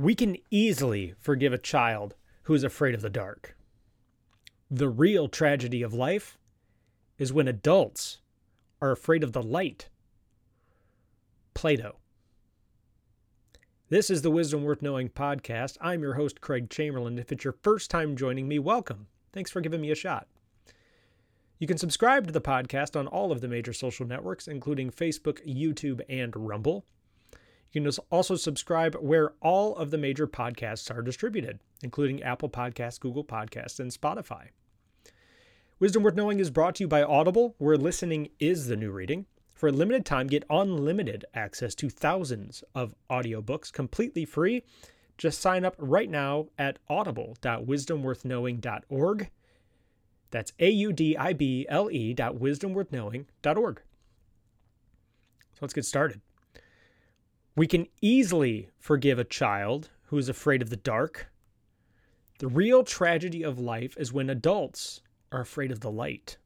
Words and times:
We 0.00 0.14
can 0.14 0.38
easily 0.50 1.12
forgive 1.18 1.52
a 1.52 1.58
child 1.58 2.14
who 2.44 2.54
is 2.54 2.64
afraid 2.64 2.94
of 2.94 3.02
the 3.02 3.10
dark. 3.10 3.54
The 4.70 4.88
real 4.88 5.28
tragedy 5.28 5.82
of 5.82 5.92
life 5.92 6.38
is 7.18 7.34
when 7.34 7.46
adults 7.46 8.22
are 8.80 8.92
afraid 8.92 9.22
of 9.22 9.34
the 9.34 9.42
light. 9.42 9.90
Plato. 11.52 11.98
This 13.90 14.08
is 14.08 14.22
the 14.22 14.30
Wisdom 14.30 14.64
Worth 14.64 14.80
Knowing 14.80 15.10
podcast. 15.10 15.76
I'm 15.82 16.00
your 16.00 16.14
host, 16.14 16.40
Craig 16.40 16.70
Chamberlain. 16.70 17.18
If 17.18 17.30
it's 17.30 17.44
your 17.44 17.56
first 17.62 17.90
time 17.90 18.16
joining 18.16 18.48
me, 18.48 18.58
welcome. 18.58 19.06
Thanks 19.34 19.50
for 19.50 19.60
giving 19.60 19.82
me 19.82 19.90
a 19.90 19.94
shot. 19.94 20.28
You 21.58 21.66
can 21.66 21.76
subscribe 21.76 22.26
to 22.26 22.32
the 22.32 22.40
podcast 22.40 22.98
on 22.98 23.06
all 23.06 23.32
of 23.32 23.42
the 23.42 23.48
major 23.48 23.74
social 23.74 24.06
networks, 24.06 24.48
including 24.48 24.92
Facebook, 24.92 25.46
YouTube, 25.46 26.00
and 26.08 26.34
Rumble. 26.34 26.86
You 27.72 27.82
can 27.82 27.92
also 28.10 28.34
subscribe 28.34 28.96
where 28.96 29.34
all 29.40 29.76
of 29.76 29.90
the 29.90 29.98
major 29.98 30.26
podcasts 30.26 30.92
are 30.94 31.02
distributed, 31.02 31.60
including 31.82 32.22
Apple 32.22 32.48
Podcasts, 32.48 32.98
Google 32.98 33.24
Podcasts, 33.24 33.78
and 33.78 33.92
Spotify. 33.92 34.48
Wisdom 35.78 36.02
Worth 36.02 36.16
Knowing 36.16 36.40
is 36.40 36.50
brought 36.50 36.74
to 36.76 36.84
you 36.84 36.88
by 36.88 37.02
Audible, 37.02 37.54
where 37.58 37.76
listening 37.76 38.30
is 38.38 38.66
the 38.66 38.76
new 38.76 38.90
reading. 38.90 39.26
For 39.54 39.68
a 39.68 39.72
limited 39.72 40.04
time, 40.04 40.26
get 40.26 40.44
unlimited 40.50 41.24
access 41.32 41.76
to 41.76 41.88
thousands 41.88 42.64
of 42.74 42.96
audiobooks 43.08 43.72
completely 43.72 44.24
free. 44.24 44.64
Just 45.16 45.40
sign 45.40 45.64
up 45.64 45.76
right 45.78 46.10
now 46.10 46.48
at 46.58 46.80
audible.wisdomworthknowing.org. 46.88 49.30
That's 50.30 50.52
A 50.58 50.70
U 50.70 50.92
D 50.92 51.16
I 51.16 51.34
B 51.34 51.66
L 51.68 51.90
E 51.90 52.14
dot 52.14 52.36
wisdomworthknowing.org. 52.36 53.82
So 55.52 55.58
let's 55.60 55.74
get 55.74 55.84
started. 55.84 56.20
We 57.60 57.66
can 57.66 57.88
easily 58.00 58.70
forgive 58.78 59.18
a 59.18 59.24
child 59.24 59.90
who 60.04 60.16
is 60.16 60.30
afraid 60.30 60.62
of 60.62 60.70
the 60.70 60.78
dark. 60.78 61.30
The 62.38 62.48
real 62.48 62.84
tragedy 62.84 63.42
of 63.42 63.58
life 63.58 63.94
is 63.98 64.14
when 64.14 64.30
adults 64.30 65.02
are 65.30 65.42
afraid 65.42 65.70
of 65.70 65.80
the 65.80 65.90
light. 65.90 66.38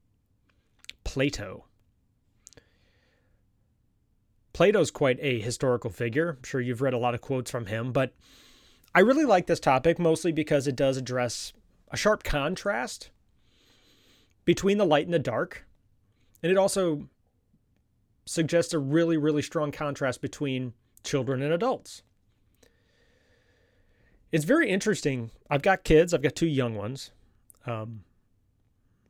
Plato. 1.04 1.66
Plato's 4.52 4.90
quite 4.90 5.20
a 5.20 5.40
historical 5.40 5.88
figure. 5.88 6.30
I'm 6.30 6.42
sure 6.42 6.60
you've 6.60 6.82
read 6.82 6.94
a 6.94 6.98
lot 6.98 7.14
of 7.14 7.20
quotes 7.20 7.48
from 7.48 7.66
him, 7.66 7.92
but 7.92 8.12
I 8.92 8.98
really 8.98 9.24
like 9.24 9.46
this 9.46 9.60
topic 9.60 10.00
mostly 10.00 10.32
because 10.32 10.66
it 10.66 10.74
does 10.74 10.96
address 10.96 11.52
a 11.92 11.96
sharp 11.96 12.24
contrast 12.24 13.10
between 14.44 14.78
the 14.78 14.84
light 14.84 15.06
and 15.06 15.14
the 15.14 15.20
dark. 15.20 15.64
And 16.42 16.50
it 16.50 16.58
also 16.58 17.08
suggests 18.26 18.74
a 18.74 18.80
really, 18.80 19.16
really 19.16 19.42
strong 19.42 19.70
contrast 19.70 20.20
between 20.20 20.72
children 21.04 21.42
and 21.42 21.52
adults. 21.52 22.02
It's 24.32 24.44
very 24.44 24.68
interesting. 24.68 25.30
I've 25.48 25.62
got 25.62 25.84
kids, 25.84 26.12
I've 26.12 26.22
got 26.22 26.34
two 26.34 26.48
young 26.48 26.74
ones 26.74 27.12
um, 27.66 28.02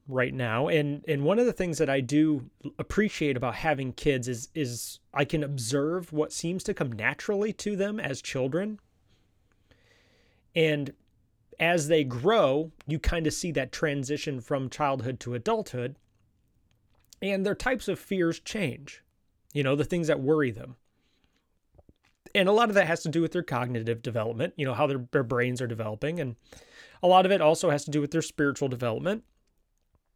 right 0.06 0.34
now. 0.34 0.68
And, 0.68 1.02
and 1.08 1.24
one 1.24 1.38
of 1.38 1.46
the 1.46 1.52
things 1.52 1.78
that 1.78 1.88
I 1.88 2.00
do 2.00 2.50
appreciate 2.78 3.36
about 3.36 3.54
having 3.54 3.94
kids 3.94 4.28
is, 4.28 4.50
is 4.54 5.00
I 5.14 5.24
can 5.24 5.42
observe 5.42 6.12
what 6.12 6.30
seems 6.30 6.62
to 6.64 6.74
come 6.74 6.92
naturally 6.92 7.54
to 7.54 7.74
them 7.74 7.98
as 7.98 8.20
children. 8.20 8.80
And 10.54 10.92
as 11.58 11.88
they 11.88 12.04
grow, 12.04 12.72
you 12.86 12.98
kind 12.98 13.26
of 13.26 13.32
see 13.32 13.50
that 13.52 13.72
transition 13.72 14.42
from 14.42 14.68
childhood 14.68 15.20
to 15.20 15.32
adulthood. 15.32 15.96
And 17.22 17.46
their 17.46 17.54
types 17.54 17.88
of 17.88 17.98
fears 17.98 18.40
change, 18.40 19.02
you 19.54 19.62
know, 19.62 19.74
the 19.74 19.84
things 19.84 20.08
that 20.08 20.20
worry 20.20 20.50
them 20.50 20.76
and 22.34 22.48
a 22.48 22.52
lot 22.52 22.68
of 22.68 22.74
that 22.74 22.86
has 22.86 23.02
to 23.02 23.08
do 23.08 23.22
with 23.22 23.32
their 23.32 23.42
cognitive 23.42 24.02
development, 24.02 24.54
you 24.56 24.66
know, 24.66 24.74
how 24.74 24.86
their, 24.86 25.06
their 25.12 25.22
brains 25.22 25.62
are 25.62 25.66
developing. 25.66 26.20
And 26.20 26.36
a 27.02 27.06
lot 27.06 27.26
of 27.26 27.32
it 27.32 27.40
also 27.40 27.70
has 27.70 27.84
to 27.84 27.90
do 27.90 28.00
with 28.00 28.10
their 28.10 28.22
spiritual 28.22 28.68
development 28.68 29.24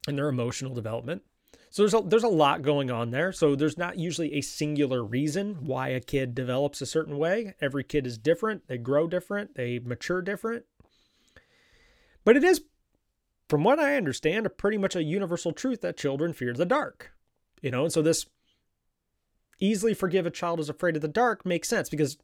and 0.06 0.18
their 0.18 0.28
emotional 0.28 0.74
development. 0.74 1.22
So 1.70 1.82
there's 1.82 1.94
a, 1.94 2.00
there's 2.00 2.24
a 2.24 2.28
lot 2.28 2.62
going 2.62 2.90
on 2.90 3.10
there. 3.10 3.30
So 3.30 3.54
there's 3.54 3.78
not 3.78 3.98
usually 3.98 4.34
a 4.34 4.40
singular 4.40 5.04
reason 5.04 5.58
why 5.66 5.88
a 5.88 6.00
kid 6.00 6.34
develops 6.34 6.80
a 6.80 6.86
certain 6.86 7.18
way. 7.18 7.54
Every 7.60 7.84
kid 7.84 8.06
is 8.06 8.18
different. 8.18 8.66
They 8.68 8.78
grow 8.78 9.06
different. 9.06 9.54
They 9.54 9.78
mature 9.78 10.22
different. 10.22 10.64
But 12.24 12.36
it 12.36 12.44
is, 12.44 12.62
from 13.48 13.64
what 13.64 13.78
I 13.78 13.96
understand, 13.96 14.46
a 14.46 14.50
pretty 14.50 14.78
much 14.78 14.96
a 14.96 15.02
universal 15.02 15.52
truth 15.52 15.82
that 15.82 15.96
children 15.96 16.32
fear 16.32 16.52
the 16.54 16.64
dark. 16.64 17.12
You 17.60 17.70
know, 17.70 17.84
and 17.84 17.92
so 17.92 18.02
this 18.02 18.26
easily 19.60 19.94
forgive 19.94 20.26
a 20.26 20.30
child 20.30 20.58
who's 20.58 20.68
afraid 20.68 20.96
of 20.96 21.02
the 21.02 21.08
dark 21.08 21.44
makes 21.44 21.68
sense 21.68 21.88
because 21.88 22.18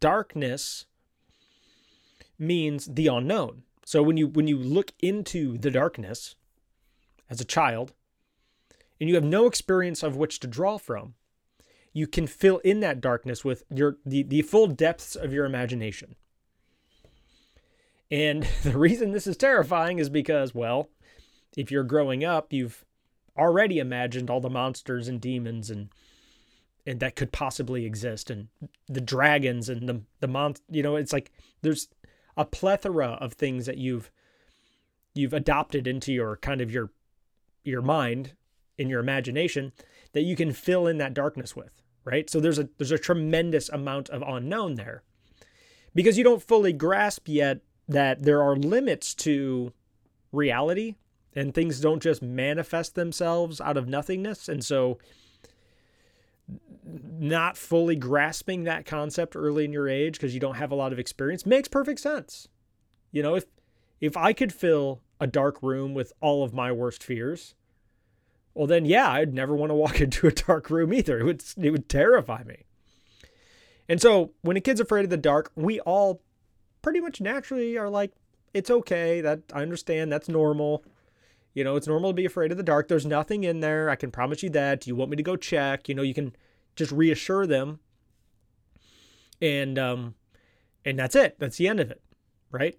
darkness 0.00 0.86
means 2.38 2.86
the 2.86 3.06
unknown. 3.06 3.62
So 3.84 4.02
when 4.02 4.16
you 4.16 4.28
when 4.28 4.46
you 4.46 4.58
look 4.58 4.92
into 5.00 5.58
the 5.58 5.70
darkness 5.70 6.36
as 7.28 7.40
a 7.40 7.44
child 7.44 7.92
and 9.00 9.08
you 9.08 9.14
have 9.14 9.24
no 9.24 9.46
experience 9.46 10.02
of 10.02 10.16
which 10.16 10.40
to 10.40 10.46
draw 10.46 10.78
from, 10.78 11.14
you 11.92 12.06
can 12.06 12.26
fill 12.26 12.58
in 12.58 12.80
that 12.80 13.00
darkness 13.00 13.44
with 13.44 13.64
your 13.70 13.98
the, 14.06 14.22
the 14.22 14.42
full 14.42 14.66
depths 14.66 15.16
of 15.16 15.32
your 15.32 15.44
imagination. 15.44 16.16
And 18.10 18.46
the 18.62 18.78
reason 18.78 19.12
this 19.12 19.26
is 19.26 19.36
terrifying 19.36 19.98
is 19.98 20.08
because, 20.08 20.54
well, 20.54 20.88
if 21.56 21.70
you're 21.70 21.84
growing 21.84 22.24
up, 22.24 22.52
you've 22.52 22.84
already 23.36 23.78
imagined 23.78 24.30
all 24.30 24.40
the 24.40 24.50
monsters 24.50 25.08
and 25.08 25.20
demons 25.20 25.70
and 25.70 25.88
and 26.86 27.00
that 27.00 27.16
could 27.16 27.32
possibly 27.32 27.84
exist 27.84 28.30
and 28.30 28.48
the 28.88 29.00
dragons 29.00 29.68
and 29.68 29.88
the 29.88 30.02
the 30.20 30.28
mon 30.28 30.54
you 30.68 30.82
know 30.82 30.96
it's 30.96 31.12
like 31.12 31.30
there's 31.62 31.88
a 32.36 32.44
plethora 32.44 33.18
of 33.20 33.34
things 33.34 33.66
that 33.66 33.78
you've 33.78 34.10
you've 35.14 35.34
adopted 35.34 35.86
into 35.86 36.12
your 36.12 36.36
kind 36.38 36.60
of 36.60 36.70
your 36.70 36.90
your 37.64 37.82
mind 37.82 38.32
in 38.78 38.88
your 38.88 39.00
imagination 39.00 39.72
that 40.12 40.22
you 40.22 40.34
can 40.34 40.52
fill 40.52 40.86
in 40.86 40.98
that 40.98 41.14
darkness 41.14 41.54
with 41.54 41.82
right? 42.04 42.28
So 42.28 42.40
there's 42.40 42.58
a 42.58 42.68
there's 42.78 42.92
a 42.92 42.98
tremendous 42.98 43.68
amount 43.68 44.10
of 44.10 44.22
unknown 44.22 44.74
there. 44.74 45.02
Because 45.94 46.16
you 46.16 46.24
don't 46.24 46.42
fully 46.42 46.72
grasp 46.72 47.28
yet 47.28 47.60
that 47.88 48.22
there 48.22 48.42
are 48.42 48.56
limits 48.56 49.14
to 49.14 49.72
reality 50.30 50.96
and 51.34 51.52
things 51.52 51.80
don't 51.80 52.02
just 52.02 52.22
manifest 52.22 52.94
themselves 52.94 53.60
out 53.60 53.76
of 53.76 53.88
nothingness 53.88 54.48
and 54.48 54.64
so 54.64 54.98
not 57.22 57.56
fully 57.56 57.94
grasping 57.94 58.64
that 58.64 58.84
concept 58.84 59.36
early 59.36 59.64
in 59.64 59.72
your 59.72 59.88
age 59.88 60.14
because 60.14 60.34
you 60.34 60.40
don't 60.40 60.56
have 60.56 60.72
a 60.72 60.74
lot 60.74 60.92
of 60.92 60.98
experience 60.98 61.46
makes 61.46 61.68
perfect 61.68 62.00
sense. 62.00 62.48
You 63.12 63.22
know, 63.22 63.36
if 63.36 63.44
if 64.00 64.16
I 64.16 64.32
could 64.32 64.52
fill 64.52 65.02
a 65.20 65.28
dark 65.28 65.62
room 65.62 65.94
with 65.94 66.12
all 66.20 66.42
of 66.42 66.52
my 66.52 66.72
worst 66.72 67.04
fears, 67.04 67.54
well 68.54 68.66
then 68.66 68.84
yeah, 68.84 69.08
I'd 69.08 69.32
never 69.32 69.54
want 69.54 69.70
to 69.70 69.74
walk 69.74 70.00
into 70.00 70.26
a 70.26 70.32
dark 70.32 70.68
room 70.68 70.92
either. 70.92 71.20
It 71.20 71.24
would 71.24 71.44
it 71.56 71.70
would 71.70 71.88
terrify 71.88 72.42
me. 72.42 72.64
And 73.88 74.02
so 74.02 74.32
when 74.42 74.56
a 74.56 74.60
kid's 74.60 74.80
afraid 74.80 75.04
of 75.04 75.10
the 75.10 75.16
dark, 75.16 75.52
we 75.54 75.78
all 75.80 76.22
pretty 76.82 77.00
much 77.00 77.20
naturally 77.20 77.78
are 77.78 77.88
like, 77.88 78.10
it's 78.52 78.70
okay. 78.70 79.20
That 79.20 79.42
I 79.54 79.62
understand. 79.62 80.10
That's 80.10 80.28
normal. 80.28 80.84
You 81.54 81.62
know, 81.62 81.76
it's 81.76 81.86
normal 81.86 82.10
to 82.10 82.14
be 82.14 82.24
afraid 82.24 82.50
of 82.50 82.56
the 82.56 82.64
dark. 82.64 82.88
There's 82.88 83.06
nothing 83.06 83.44
in 83.44 83.60
there. 83.60 83.90
I 83.90 83.94
can 83.94 84.10
promise 84.10 84.42
you 84.42 84.50
that. 84.50 84.80
Do 84.80 84.90
you 84.90 84.96
want 84.96 85.10
me 85.12 85.16
to 85.16 85.22
go 85.22 85.36
check? 85.36 85.88
You 85.88 85.94
know, 85.94 86.02
you 86.02 86.14
can 86.14 86.34
just 86.76 86.92
reassure 86.92 87.46
them. 87.46 87.80
And 89.40 89.78
um 89.78 90.14
and 90.84 90.98
that's 90.98 91.14
it. 91.14 91.36
That's 91.38 91.56
the 91.56 91.68
end 91.68 91.80
of 91.80 91.90
it, 91.90 92.02
right? 92.50 92.78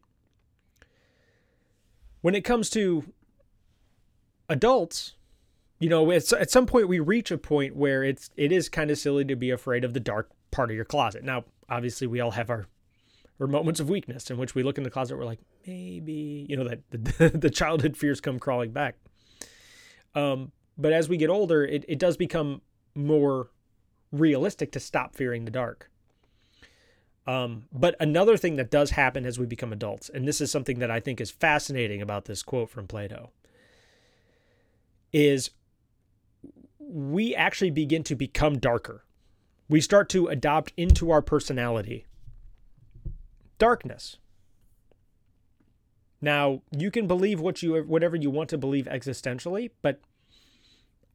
When 2.22 2.36
it 2.36 2.42
comes 2.42 2.70
to 2.72 3.04
adults, 4.50 5.16
you 5.80 5.90
know, 5.90 6.10
at 6.12 6.52
some 6.52 6.66
point 6.66 6.88
we 6.88 7.00
reach 7.00 7.32
a 7.32 7.38
point 7.38 7.76
where 7.76 8.04
it's 8.04 8.30
it 8.38 8.52
is 8.52 8.70
kind 8.70 8.92
of 8.92 8.98
silly 8.98 9.26
to 9.26 9.36
be 9.36 9.50
afraid 9.50 9.84
of 9.84 9.94
the 9.94 10.00
dark 10.00 10.30
part 10.52 10.70
of 10.70 10.76
your 10.76 10.86
closet. 10.86 11.24
Now, 11.24 11.46
obviously, 11.70 12.08
we 12.08 12.20
all 12.20 12.32
have 12.32 12.50
our 12.50 12.68
or 13.40 13.48
moments 13.48 13.80
of 13.80 13.90
weakness 13.90 14.30
in 14.30 14.38
which 14.38 14.56
we 14.56 14.64
look 14.64 14.78
in 14.78 14.84
the 14.84 14.90
closet 14.90 15.18
we're 15.18 15.26
like 15.26 15.40
maybe 15.68 16.46
you 16.48 16.56
know 16.56 16.64
that 16.64 16.80
the, 16.92 17.30
the 17.36 17.50
childhood 17.50 17.98
fears 17.98 18.22
come 18.22 18.40
crawling 18.40 18.72
back 18.72 18.96
um, 20.16 20.52
but 20.78 20.94
as 20.94 21.10
we 21.10 21.18
get 21.18 21.30
older 21.30 21.66
it, 21.66 21.84
it 21.88 22.00
does 22.00 22.16
become 22.16 22.62
more 22.96 23.50
realistic 24.14 24.72
to 24.72 24.80
stop 24.80 25.16
fearing 25.16 25.44
the 25.44 25.52
dark 25.52 25.90
um, 27.26 27.64
but 27.72 27.96
another 28.02 28.36
thing 28.36 28.58
that 28.58 28.70
does 28.70 28.92
happen 28.92 29.26
as 29.26 29.40
we 29.40 29.46
become 29.46 29.74
adults 29.74 30.10
and 30.10 30.28
this 30.28 30.40
is 30.40 30.50
something 30.50 30.80
that 30.80 30.92
i 30.92 31.00
think 31.00 31.20
is 31.20 31.32
fascinating 31.32 32.02
about 32.02 32.26
this 32.26 32.42
quote 32.42 32.70
from 32.70 32.88
plato 32.88 33.32
is 35.12 35.50
we 36.80 37.36
actually 37.36 37.72
begin 37.72 38.04
to 38.04 38.16
become 38.16 38.58
darker 38.58 39.04
we 39.68 39.82
start 39.82 40.08
to 40.10 40.28
adopt 40.28 40.72
into 40.78 41.12
our 41.12 41.22
personality 41.22 42.06
darkness. 43.64 44.18
Now, 46.22 46.62
you 46.72 46.92
can 46.92 47.08
believe 47.08 47.40
what 47.40 47.64
you 47.64 47.82
whatever 47.84 48.18
you 48.18 48.30
want 48.30 48.50
to 48.50 48.58
believe 48.58 48.88
existentially, 48.88 49.72
but 49.82 50.02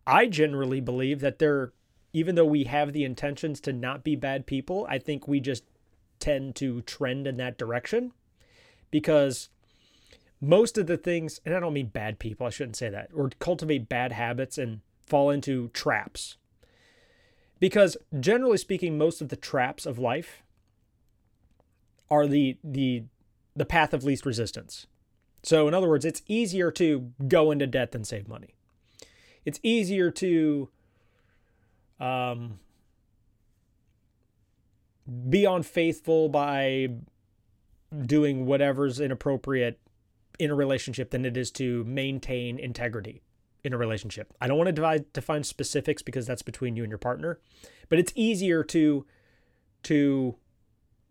I 0.07 0.27
generally 0.27 0.81
believe 0.81 1.21
that 1.21 1.39
there 1.41 1.73
even 2.13 2.35
though 2.35 2.45
we 2.45 2.65
have 2.65 2.93
the 2.93 3.05
intentions 3.05 3.61
to 3.61 3.73
not 3.73 4.05
be 4.05 4.17
bad 4.17 4.47
people, 4.47 4.87
I 4.89 4.99
think 4.99 5.29
we 5.29 5.41
just 5.41 5.65
tend 6.21 6.57
to 6.57 6.83
trend 6.83 7.27
in 7.27 7.37
that 7.37 7.59
direction 7.59 8.13
because 8.91 9.49
most 10.41 10.79
of 10.79 10.87
the 10.87 10.97
things, 10.97 11.41
and 11.45 11.55
I 11.55 11.61
don't 11.61 11.73
mean 11.73 11.89
bad 11.89 12.19
people, 12.19 12.47
I 12.47 12.51
shouldn't 12.51 12.77
say 12.77 12.89
that, 12.89 13.11
or 13.13 13.31
cultivate 13.39 13.89
bad 13.89 14.13
habits 14.13 14.57
and 14.57 14.81
fall 15.07 15.31
into 15.31 15.69
traps. 15.69 16.37
Because 17.61 17.97
generally 18.19 18.59
speaking, 18.59 18.97
most 18.97 19.21
of 19.21 19.29
the 19.29 19.37
traps 19.37 19.85
of 19.85 19.99
life 19.99 20.43
are 22.11 22.27
the 22.27 22.57
the 22.63 23.05
the 23.57 23.65
path 23.65 23.93
of 23.93 24.05
least 24.05 24.25
resistance. 24.25 24.87
So 25.43 25.67
in 25.67 25.75
other 25.75 25.89
words, 25.89 26.05
it's 26.05 26.23
easier 26.29 26.71
to 26.73 27.13
go 27.27 27.51
into 27.51 27.67
debt 27.67 27.91
than 27.91 28.05
save 28.05 28.29
money. 28.29 28.55
It's 29.45 29.59
easier 29.63 30.11
to 30.13 30.69
um, 32.01 32.59
be 35.29 35.45
unfaithful 35.45 36.29
by 36.29 36.89
doing 38.05 38.47
whatever's 38.47 39.01
inappropriate 39.01 39.81
in 40.39 40.51
a 40.51 40.55
relationship 40.55 41.11
than 41.11 41.25
it 41.25 41.37
is 41.37 41.51
to 41.51 41.83
maintain 41.85 42.59
integrity 42.59 43.23
in 43.65 43.73
a 43.73 43.79
relationship. 43.79 44.33
I 44.41 44.47
don't 44.47 44.57
want 44.57 44.69
to 44.69 44.73
divide, 44.73 45.13
define 45.13 45.45
specifics 45.45 46.03
because 46.03 46.27
that's 46.27 46.43
between 46.43 46.77
you 46.77 46.85
and 46.85 46.91
your 46.91 46.99
partner, 46.99 47.41
but 47.89 47.99
it's 47.99 48.13
easier 48.15 48.63
to 48.65 49.07
to 49.85 50.37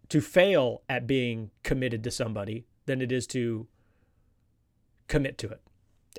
to 0.10 0.22
fail 0.22 0.82
at 0.88 1.08
being 1.08 1.52
committed 1.64 2.04
to 2.04 2.12
somebody 2.12 2.66
than 2.86 3.02
it 3.02 3.12
is 3.12 3.28
to 3.28 3.68
commit 5.08 5.38
to 5.40 5.50
it. 5.50 5.62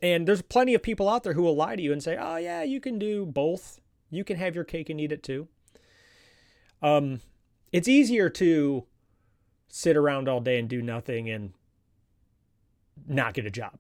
And 0.03 0.29
there's 0.29 0.43
plenty 0.43 0.75
of 0.75 0.83
people 0.83 1.09
out 1.09 1.25
there 1.25 1.33
who 1.33 1.43
will 1.43 1.57
lie 1.57 1.77
to 1.77 1.83
you 1.83 1.93
and 1.93 2.03
say, 2.03 2.17
"Oh 2.21 2.37
yeah, 2.37 2.63
you 2.63 2.81
can 2.81 2.99
do 2.99 3.25
both. 3.25 3.81
You 4.11 4.25
can 4.25 4.37
have 4.37 4.55
your 4.55 4.65
cake 4.65 4.91
and 4.91 5.01
eat 5.01 5.13
it 5.13 5.23
too." 5.23 5.49
Um 6.83 7.21
it's 7.73 7.89
easier 7.89 8.31
to 8.31 8.87
sit 9.69 9.97
around 9.97 10.29
all 10.29 10.41
day 10.41 10.59
and 10.59 10.69
do 10.69 10.81
nothing 10.81 11.29
and 11.29 11.53
not 13.07 13.35
get 13.35 13.47
a 13.47 13.51
job. 13.51 13.79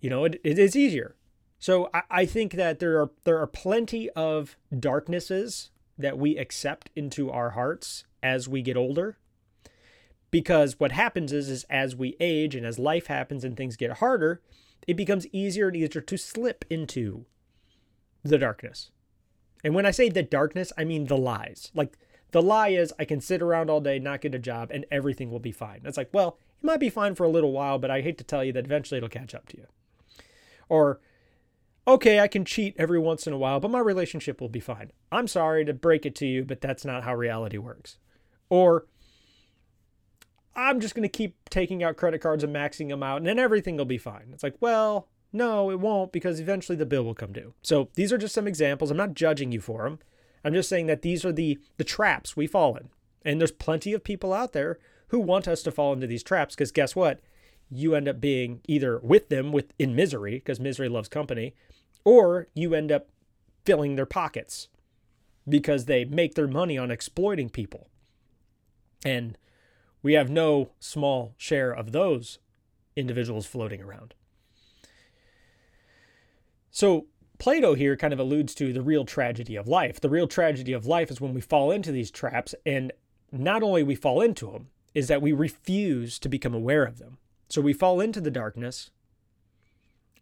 You 0.00 0.10
know, 0.10 0.24
it, 0.24 0.40
it 0.42 0.58
is 0.58 0.74
easier. 0.74 1.16
So 1.58 1.90
I, 1.92 2.02
I 2.10 2.26
think 2.26 2.52
that 2.54 2.78
there 2.78 3.00
are 3.00 3.10
there 3.24 3.38
are 3.38 3.46
plenty 3.46 4.08
of 4.10 4.56
darknesses 4.78 5.70
that 5.98 6.18
we 6.18 6.38
accept 6.38 6.90
into 6.96 7.30
our 7.30 7.50
hearts 7.50 8.04
as 8.22 8.48
we 8.48 8.62
get 8.62 8.76
older. 8.76 9.18
Because 10.30 10.78
what 10.78 10.92
happens 10.92 11.32
is, 11.32 11.50
is 11.50 11.64
as 11.68 11.96
we 11.96 12.16
age 12.20 12.54
and 12.54 12.64
as 12.64 12.78
life 12.78 13.08
happens 13.08 13.44
and 13.44 13.56
things 13.56 13.76
get 13.76 13.98
harder, 13.98 14.40
it 14.86 14.96
becomes 14.96 15.26
easier 15.28 15.68
and 15.68 15.76
easier 15.76 16.00
to 16.00 16.16
slip 16.16 16.64
into 16.70 17.26
the 18.22 18.38
darkness. 18.38 18.90
And 19.62 19.74
when 19.74 19.86
I 19.86 19.90
say 19.90 20.08
the 20.08 20.22
darkness, 20.22 20.72
I 20.78 20.84
mean 20.84 21.06
the 21.06 21.16
lies. 21.16 21.70
Like 21.74 21.98
the 22.32 22.42
lie 22.42 22.68
is 22.68 22.92
I 22.98 23.04
can 23.04 23.20
sit 23.20 23.42
around 23.42 23.70
all 23.70 23.80
day, 23.80 23.98
not 23.98 24.20
get 24.20 24.34
a 24.34 24.38
job, 24.38 24.70
and 24.70 24.86
everything 24.90 25.30
will 25.30 25.40
be 25.40 25.52
fine. 25.52 25.80
It's 25.84 25.96
like, 25.96 26.10
well, 26.12 26.38
it 26.62 26.66
might 26.66 26.80
be 26.80 26.90
fine 26.90 27.14
for 27.14 27.24
a 27.24 27.30
little 27.30 27.52
while, 27.52 27.78
but 27.78 27.90
I 27.90 28.00
hate 28.00 28.18
to 28.18 28.24
tell 28.24 28.44
you 28.44 28.52
that 28.52 28.64
eventually 28.64 28.98
it'll 28.98 29.08
catch 29.08 29.34
up 29.34 29.48
to 29.48 29.58
you. 29.58 29.66
Or, 30.68 31.00
okay, 31.86 32.20
I 32.20 32.28
can 32.28 32.44
cheat 32.44 32.76
every 32.78 32.98
once 32.98 33.26
in 33.26 33.32
a 33.32 33.38
while, 33.38 33.60
but 33.60 33.70
my 33.70 33.80
relationship 33.80 34.40
will 34.40 34.48
be 34.48 34.60
fine. 34.60 34.92
I'm 35.10 35.26
sorry 35.26 35.64
to 35.64 35.74
break 35.74 36.06
it 36.06 36.14
to 36.16 36.26
you, 36.26 36.44
but 36.44 36.60
that's 36.60 36.84
not 36.84 37.02
how 37.04 37.14
reality 37.14 37.58
works. 37.58 37.98
Or, 38.48 38.86
I'm 40.54 40.80
just 40.80 40.94
going 40.94 41.02
to 41.02 41.08
keep 41.08 41.36
taking 41.48 41.82
out 41.82 41.96
credit 41.96 42.20
cards 42.20 42.44
and 42.44 42.54
maxing 42.54 42.88
them 42.88 43.02
out, 43.02 43.18
and 43.18 43.26
then 43.26 43.38
everything 43.38 43.76
will 43.76 43.84
be 43.84 43.98
fine. 43.98 44.30
It's 44.32 44.42
like, 44.42 44.56
well, 44.60 45.08
no, 45.32 45.70
it 45.70 45.80
won't 45.80 46.12
because 46.12 46.40
eventually 46.40 46.76
the 46.76 46.86
bill 46.86 47.04
will 47.04 47.14
come 47.14 47.32
due. 47.32 47.54
So 47.62 47.88
these 47.94 48.12
are 48.12 48.18
just 48.18 48.34
some 48.34 48.48
examples. 48.48 48.90
I'm 48.90 48.96
not 48.96 49.14
judging 49.14 49.52
you 49.52 49.60
for 49.60 49.84
them. 49.84 49.98
I'm 50.44 50.54
just 50.54 50.68
saying 50.68 50.86
that 50.86 51.02
these 51.02 51.24
are 51.24 51.32
the 51.32 51.58
the 51.76 51.84
traps 51.84 52.36
we 52.36 52.46
fall 52.46 52.76
in. 52.76 52.88
And 53.24 53.40
there's 53.40 53.52
plenty 53.52 53.92
of 53.92 54.02
people 54.02 54.32
out 54.32 54.52
there 54.52 54.78
who 55.08 55.20
want 55.20 55.46
us 55.46 55.62
to 55.62 55.70
fall 55.70 55.92
into 55.92 56.06
these 56.06 56.22
traps 56.22 56.54
because 56.54 56.72
guess 56.72 56.96
what? 56.96 57.20
You 57.70 57.94
end 57.94 58.08
up 58.08 58.20
being 58.20 58.60
either 58.66 58.98
with 58.98 59.28
them 59.28 59.52
with 59.52 59.72
in 59.78 59.94
misery 59.94 60.34
because 60.34 60.58
misery 60.58 60.88
loves 60.88 61.08
company, 61.08 61.54
or 62.04 62.48
you 62.54 62.74
end 62.74 62.90
up 62.90 63.08
filling 63.64 63.96
their 63.96 64.06
pockets 64.06 64.68
because 65.48 65.84
they 65.84 66.04
make 66.04 66.34
their 66.34 66.48
money 66.48 66.78
on 66.78 66.90
exploiting 66.90 67.50
people. 67.50 67.88
And 69.04 69.38
we 70.02 70.14
have 70.14 70.30
no 70.30 70.70
small 70.80 71.34
share 71.36 71.70
of 71.70 71.92
those 71.92 72.38
individuals 72.96 73.46
floating 73.46 73.82
around. 73.82 74.14
So 76.70 77.06
Plato 77.38 77.74
here 77.74 77.96
kind 77.96 78.12
of 78.12 78.18
alludes 78.18 78.54
to 78.56 78.72
the 78.72 78.82
real 78.82 79.04
tragedy 79.04 79.56
of 79.56 79.66
life. 79.66 79.98
The 80.00 80.10
real 80.10 80.28
tragedy 80.28 80.72
of 80.72 80.86
life 80.86 81.10
is 81.10 81.20
when 81.20 81.34
we 81.34 81.40
fall 81.40 81.70
into 81.70 81.90
these 81.90 82.10
traps, 82.10 82.54
and 82.66 82.92
not 83.32 83.62
only 83.62 83.82
we 83.82 83.94
fall 83.94 84.20
into 84.20 84.50
them, 84.50 84.68
is 84.94 85.08
that 85.08 85.22
we 85.22 85.32
refuse 85.32 86.18
to 86.18 86.28
become 86.28 86.54
aware 86.54 86.84
of 86.84 86.98
them. 86.98 87.18
So 87.48 87.60
we 87.60 87.72
fall 87.72 88.00
into 88.00 88.20
the 88.20 88.30
darkness, 88.30 88.90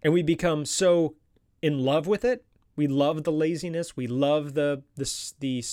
and 0.03 0.13
we 0.13 0.23
become 0.23 0.65
so 0.65 1.17
in 1.61 1.81
love 1.81 2.07
with 2.07 2.25
it. 2.25 2.45
We 2.77 2.87
love 2.87 3.25
the 3.25 3.33
laziness. 3.33 3.97
We 3.97 4.07
love 4.07 4.55
the 4.55 4.85
the 4.95 5.33
the 5.41 5.65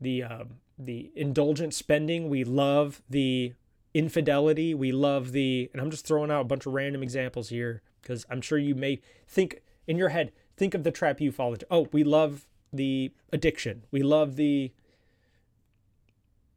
the 0.00 0.22
uh, 0.22 0.44
the 0.78 1.10
indulgent 1.16 1.74
spending. 1.74 2.28
We 2.28 2.44
love 2.44 3.02
the 3.10 3.54
infidelity. 3.92 4.72
We 4.72 4.92
love 4.92 5.32
the, 5.32 5.68
and 5.72 5.82
I'm 5.82 5.90
just 5.90 6.06
throwing 6.06 6.30
out 6.30 6.42
a 6.42 6.44
bunch 6.44 6.64
of 6.64 6.72
random 6.72 7.02
examples 7.02 7.48
here 7.48 7.82
because 8.02 8.26
I'm 8.28 8.40
sure 8.40 8.58
you 8.58 8.74
may 8.74 9.00
think 9.26 9.62
in 9.86 9.96
your 9.96 10.10
head, 10.10 10.32
think 10.56 10.74
of 10.74 10.84
the 10.84 10.90
trap 10.90 11.20
you 11.20 11.32
fall 11.32 11.52
into. 11.52 11.66
Oh, 11.70 11.88
we 11.92 12.04
love 12.04 12.46
the 12.72 13.12
addiction. 13.32 13.84
We 13.90 14.02
love 14.02 14.36
the 14.36 14.72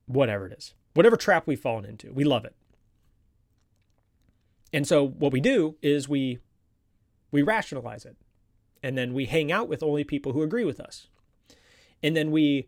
whatever 0.07 0.47
it 0.47 0.53
is, 0.53 0.73
whatever 0.93 1.17
trap 1.17 1.47
we've 1.47 1.59
fallen 1.59 1.85
into. 1.85 2.11
We 2.11 2.23
love 2.23 2.45
it. 2.45 2.55
And 4.73 4.87
so 4.87 5.07
what 5.07 5.31
we 5.31 5.39
do 5.39 5.77
is 5.81 6.09
we 6.09 6.39
we 7.31 7.41
rationalize 7.41 8.05
it. 8.05 8.17
And 8.83 8.97
then 8.97 9.13
we 9.13 9.25
hang 9.25 9.51
out 9.51 9.67
with 9.67 9.81
only 9.81 10.03
people 10.03 10.33
who 10.33 10.43
agree 10.43 10.63
with 10.63 10.79
us. 10.79 11.07
And 12.03 12.15
then 12.15 12.29
we 12.29 12.67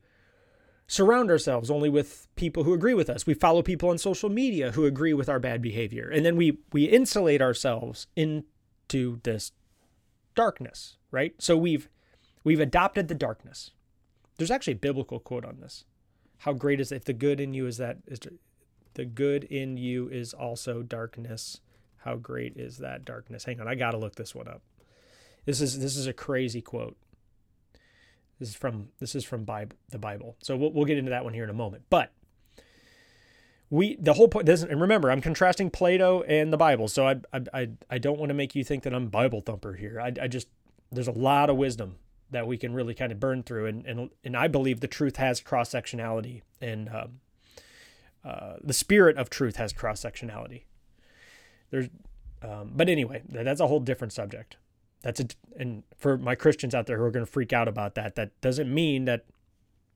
surround 0.88 1.30
ourselves 1.30 1.70
only 1.70 1.90
with 1.90 2.28
people 2.36 2.64
who 2.64 2.74
agree 2.74 2.94
with 2.94 3.10
us. 3.10 3.28
We 3.28 3.34
follow 3.34 3.62
people 3.62 3.90
on 3.90 3.98
social 3.98 4.30
media 4.30 4.72
who 4.72 4.86
agree 4.86 5.14
with 5.14 5.30
our 5.30 5.40
bad 5.40 5.62
behavior. 5.62 6.10
And 6.10 6.26
then 6.26 6.36
we 6.36 6.60
we 6.72 6.86
insulate 6.86 7.42
ourselves 7.42 8.08
into 8.88 9.20
this 9.24 9.52
darkness, 10.36 10.98
right? 11.12 11.34
So 11.40 11.58
we've 11.58 11.90
we've 12.44 12.60
adopted 12.60 13.08
the 13.08 13.16
darkness. 13.16 13.72
There's 14.38 14.52
actually 14.52 14.74
a 14.74 14.78
biblical 14.78 15.20
quote 15.20 15.46
on 15.46 15.60
this. 15.60 15.86
How 16.40 16.54
great 16.54 16.80
is 16.80 16.92
if 16.92 17.04
the 17.04 17.14
good 17.14 17.40
in 17.40 17.54
you 17.54 17.66
is 17.66 17.78
that 17.78 17.98
is 18.08 18.20
the 18.94 19.06
good 19.06 19.44
in 19.46 19.78
you 19.78 20.08
is 20.08 20.34
also 20.34 20.82
darkness. 20.84 21.62
How 21.98 22.16
great 22.16 22.56
is 22.56 22.78
that 22.78 23.04
darkness? 23.04 23.44
Hang 23.46 23.60
on, 23.60 23.68
I 23.68 23.76
got 23.76 23.92
to 23.92 23.98
look 23.98 24.16
this 24.16 24.34
one 24.34 24.48
up. 24.48 24.62
This 25.46 25.62
is 25.62 25.80
this 25.80 25.98
is 25.98 26.08
a 26.08 26.14
crazy 26.14 26.62
quote. 26.62 26.98
This 28.40 28.50
is 28.50 28.56
from 28.56 28.90
this 29.00 29.16
is 29.16 29.26
from 29.26 29.44
Bible, 29.44 29.76
the 29.90 29.98
Bible. 29.98 30.38
So 30.42 30.56
we'll, 30.56 30.72
we'll 30.72 30.86
get 30.86 30.98
into 30.98 31.10
that 31.10 31.24
one 31.24 31.34
here 31.34 31.44
in 31.44 31.50
a 31.50 31.54
moment. 31.54 31.84
But 31.90 32.12
we 33.70 33.96
the 33.98 34.14
whole 34.14 34.28
point 34.28 34.46
doesn't 34.46 34.70
and 34.70 34.80
remember 34.80 35.12
I'm 35.12 35.22
contrasting 35.22 35.70
Plato 35.70 36.22
and 36.24 36.54
the 36.54 36.58
Bible. 36.58 36.88
So 36.88 37.08
I 37.08 37.16
I 37.54 37.70
I 37.90 37.98
don't 37.98 38.20
want 38.20 38.30
to 38.30 38.34
make 38.34 38.56
you 38.56 38.64
think 38.64 38.84
that 38.84 38.94
I'm 38.94 39.08
Bible 39.08 39.42
thumper 39.42 39.74
here. 39.74 40.00
I, 40.00 40.14
I 40.22 40.28
just 40.28 40.48
there's 40.92 41.08
a 41.08 41.12
lot 41.14 41.50
of 41.50 41.58
wisdom 41.58 41.98
that 42.32 42.48
we 42.48 42.58
can 42.58 42.74
really 42.74 42.94
kind 42.94 43.12
of 43.12 43.20
burn 43.20 43.44
through 43.44 43.66
and 43.66 43.86
and 43.86 44.10
and 44.24 44.38
I 44.38 44.48
believe 44.48 44.80
the 44.80 44.88
truth 44.88 45.18
has 45.18 45.42
cross 45.42 45.70
sectionality 45.70 46.42
and 46.62 46.90
uh, 46.90 47.08
uh, 48.24 48.56
the 48.64 48.74
spirit 48.74 49.18
of 49.18 49.30
truth 49.30 49.58
has 49.58 49.74
cross 49.74 50.02
sectionality. 50.02 50.64
There's 51.70 51.90
um, 52.42 52.72
but 52.76 52.88
anyway, 52.88 53.24
that's 53.28 53.60
a 53.60 53.68
whole 53.68 53.80
different 53.80 54.14
subject. 54.14 54.58
That's 55.02 55.20
a, 55.20 55.26
and 55.58 55.84
for 55.98 56.18
my 56.18 56.36
Christians 56.36 56.76
out 56.76 56.86
there 56.86 56.98
who 56.98 57.04
are 57.04 57.12
going 57.12 57.26
to 57.26 57.32
freak 57.32 57.52
out 57.54 57.68
about 57.68 57.96
that, 57.96 58.16
that 58.16 58.40
doesn't 58.42 58.74
mean 58.74 59.06
that 59.06 59.26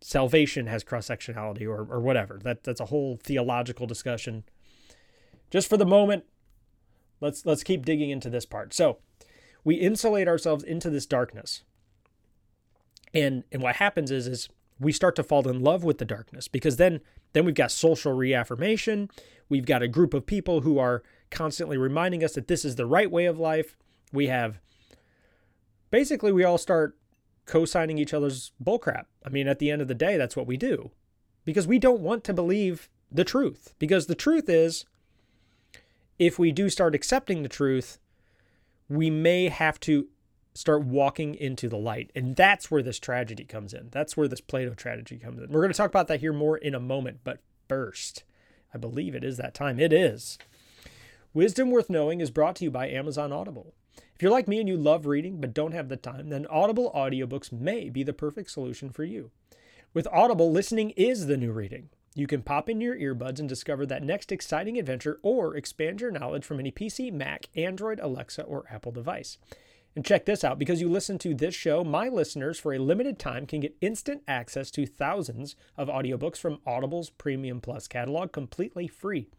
salvation 0.01 0.67
has 0.67 0.83
cross 0.83 1.07
sectionality 1.07 1.63
or, 1.63 1.85
or 1.89 1.99
whatever. 1.99 2.39
That 2.43 2.63
that's 2.63 2.81
a 2.81 2.85
whole 2.85 3.17
theological 3.23 3.87
discussion. 3.87 4.43
Just 5.49 5.69
for 5.69 5.77
the 5.77 5.85
moment, 5.85 6.25
let's 7.21 7.45
let's 7.45 7.63
keep 7.63 7.85
digging 7.85 8.09
into 8.09 8.29
this 8.29 8.45
part. 8.45 8.73
So 8.73 8.97
we 9.63 9.75
insulate 9.75 10.27
ourselves 10.27 10.63
into 10.63 10.89
this 10.89 11.05
darkness. 11.05 11.63
And 13.13 13.43
and 13.51 13.61
what 13.61 13.77
happens 13.77 14.11
is 14.11 14.27
is 14.27 14.49
we 14.79 14.91
start 14.91 15.15
to 15.15 15.23
fall 15.23 15.47
in 15.47 15.61
love 15.61 15.83
with 15.83 15.99
the 15.99 16.05
darkness 16.05 16.47
because 16.47 16.77
then 16.77 17.01
then 17.33 17.45
we've 17.45 17.55
got 17.55 17.71
social 17.71 18.13
reaffirmation. 18.13 19.09
We've 19.47 19.65
got 19.65 19.83
a 19.83 19.87
group 19.87 20.13
of 20.13 20.25
people 20.25 20.61
who 20.61 20.79
are 20.79 21.03
constantly 21.29 21.77
reminding 21.77 22.23
us 22.23 22.33
that 22.33 22.47
this 22.47 22.65
is 22.65 22.75
the 22.75 22.85
right 22.85 23.09
way 23.09 23.25
of 23.25 23.37
life. 23.39 23.77
We 24.11 24.27
have 24.27 24.59
basically 25.91 26.31
we 26.31 26.43
all 26.43 26.57
start 26.57 26.97
co-signing 27.45 27.97
each 27.97 28.13
other's 28.13 28.51
bullcrap. 28.63 29.05
I 29.25 29.29
mean, 29.29 29.47
at 29.47 29.59
the 29.59 29.71
end 29.71 29.81
of 29.81 29.87
the 29.87 29.95
day, 29.95 30.17
that's 30.17 30.35
what 30.35 30.47
we 30.47 30.57
do. 30.57 30.91
Because 31.43 31.67
we 31.67 31.79
don't 31.79 32.01
want 32.01 32.23
to 32.25 32.33
believe 32.33 32.89
the 33.11 33.23
truth. 33.23 33.73
Because 33.79 34.05
the 34.05 34.15
truth 34.15 34.47
is, 34.47 34.85
if 36.19 36.37
we 36.37 36.51
do 36.51 36.69
start 36.69 36.95
accepting 36.95 37.43
the 37.43 37.49
truth, 37.49 37.99
we 38.87 39.09
may 39.09 39.49
have 39.49 39.79
to 39.81 40.07
start 40.53 40.83
walking 40.83 41.33
into 41.35 41.67
the 41.67 41.77
light. 41.77 42.11
And 42.15 42.35
that's 42.35 42.69
where 42.69 42.83
this 42.83 42.99
tragedy 42.99 43.45
comes 43.45 43.73
in. 43.73 43.89
That's 43.91 44.15
where 44.15 44.27
this 44.27 44.41
Plato 44.41 44.73
tragedy 44.73 45.17
comes 45.17 45.41
in. 45.41 45.49
We're 45.49 45.61
going 45.61 45.71
to 45.71 45.77
talk 45.77 45.89
about 45.89 46.07
that 46.07 46.19
here 46.19 46.33
more 46.33 46.57
in 46.57 46.75
a 46.75 46.79
moment, 46.79 47.21
but 47.23 47.39
first, 47.67 48.23
I 48.73 48.77
believe 48.77 49.15
it 49.15 49.23
is 49.23 49.37
that 49.37 49.53
time. 49.53 49.79
It 49.79 49.93
is. 49.93 50.37
Wisdom 51.33 51.71
Worth 51.71 51.89
Knowing 51.89 52.19
is 52.19 52.29
brought 52.29 52.57
to 52.57 52.65
you 52.65 52.71
by 52.71 52.89
Amazon 52.89 53.31
Audible. 53.31 53.73
If 54.21 54.23
you're 54.23 54.31
like 54.31 54.47
me 54.47 54.59
and 54.59 54.69
you 54.69 54.77
love 54.77 55.07
reading 55.07 55.41
but 55.41 55.51
don't 55.51 55.71
have 55.71 55.89
the 55.89 55.97
time, 55.97 56.29
then 56.29 56.45
Audible 56.45 56.91
audiobooks 56.93 57.51
may 57.51 57.89
be 57.89 58.03
the 58.03 58.13
perfect 58.13 58.51
solution 58.51 58.91
for 58.91 59.03
you. 59.03 59.31
With 59.95 60.07
Audible, 60.11 60.51
listening 60.51 60.91
is 60.91 61.25
the 61.25 61.37
new 61.37 61.51
reading. 61.51 61.89
You 62.13 62.27
can 62.27 62.43
pop 62.43 62.69
in 62.69 62.81
your 62.81 62.95
earbuds 62.95 63.39
and 63.39 63.49
discover 63.49 63.83
that 63.87 64.03
next 64.03 64.31
exciting 64.31 64.77
adventure 64.77 65.19
or 65.23 65.57
expand 65.57 66.01
your 66.01 66.11
knowledge 66.11 66.45
from 66.45 66.59
any 66.59 66.71
PC, 66.71 67.11
Mac, 67.11 67.47
Android, 67.55 67.99
Alexa, 67.99 68.43
or 68.43 68.65
Apple 68.69 68.91
device. 68.91 69.39
And 69.95 70.05
check 70.05 70.25
this 70.25 70.43
out 70.43 70.59
because 70.59 70.81
you 70.81 70.87
listen 70.87 71.17
to 71.17 71.33
this 71.33 71.55
show, 71.55 71.83
my 71.83 72.07
listeners 72.07 72.59
for 72.59 72.75
a 72.75 72.77
limited 72.77 73.17
time 73.17 73.47
can 73.47 73.61
get 73.61 73.75
instant 73.81 74.21
access 74.27 74.69
to 74.69 74.85
thousands 74.85 75.55
of 75.77 75.87
audiobooks 75.87 76.37
from 76.37 76.59
Audible's 76.67 77.09
Premium 77.09 77.59
Plus 77.59 77.87
catalog 77.87 78.31
completely 78.31 78.87
free. 78.87 79.29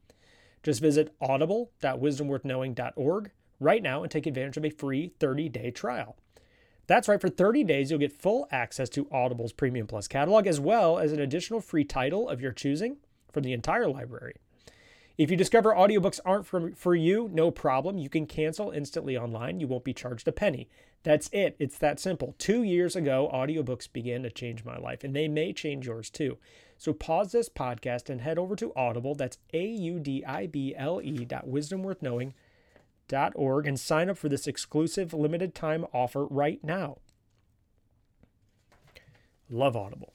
Just 0.64 0.80
visit 0.80 1.14
audible.wisdomworthknowing.org 1.20 3.30
right 3.62 3.82
now 3.82 4.02
and 4.02 4.10
take 4.10 4.26
advantage 4.26 4.56
of 4.56 4.64
a 4.64 4.70
free 4.70 5.12
30 5.18 5.48
day 5.48 5.70
trial. 5.70 6.16
That's 6.88 7.08
right, 7.08 7.20
for 7.20 7.28
30 7.28 7.64
days, 7.64 7.90
you'll 7.90 8.00
get 8.00 8.12
full 8.12 8.48
access 8.50 8.88
to 8.90 9.08
Audible's 9.12 9.52
Premium 9.52 9.86
Plus 9.86 10.08
catalog 10.08 10.46
as 10.46 10.58
well 10.58 10.98
as 10.98 11.12
an 11.12 11.20
additional 11.20 11.60
free 11.60 11.84
title 11.84 12.28
of 12.28 12.40
your 12.40 12.52
choosing 12.52 12.96
from 13.32 13.44
the 13.44 13.52
entire 13.52 13.88
library. 13.88 14.34
If 15.18 15.30
you 15.30 15.36
discover 15.36 15.74
audiobooks 15.74 16.20
aren't 16.24 16.46
for, 16.46 16.72
for 16.74 16.94
you, 16.94 17.30
no 17.32 17.50
problem. 17.50 17.98
You 17.98 18.08
can 18.08 18.26
cancel 18.26 18.70
instantly 18.70 19.16
online. 19.16 19.60
You 19.60 19.68
won't 19.68 19.84
be 19.84 19.92
charged 19.92 20.26
a 20.26 20.32
penny. 20.32 20.68
That's 21.02 21.28
it. 21.32 21.54
It's 21.58 21.78
that 21.78 22.00
simple. 22.00 22.34
Two 22.38 22.62
years 22.62 22.96
ago, 22.96 23.30
audiobooks 23.32 23.92
began 23.92 24.22
to 24.22 24.30
change 24.30 24.64
my 24.64 24.78
life, 24.78 25.04
and 25.04 25.14
they 25.14 25.28
may 25.28 25.52
change 25.52 25.86
yours 25.86 26.08
too. 26.08 26.38
So 26.78 26.92
pause 26.92 27.32
this 27.32 27.48
podcast 27.48 28.08
and 28.08 28.20
head 28.20 28.38
over 28.38 28.56
to 28.56 28.72
Audible. 28.74 29.14
That's 29.14 29.38
A 29.52 29.64
U 29.64 30.00
D 30.00 30.24
I 30.24 30.46
B 30.46 30.74
L 30.76 31.00
E 31.02 31.24
dot 31.24 31.46
wisdomworthknowing.org 33.08 33.66
and 33.66 33.80
sign 33.80 34.08
up 34.08 34.18
for 34.18 34.28
this 34.28 34.46
exclusive 34.46 35.12
limited 35.12 35.54
time 35.54 35.86
offer 35.92 36.26
right 36.26 36.62
now. 36.62 36.98
Love 39.50 39.76
Audible. 39.76 40.14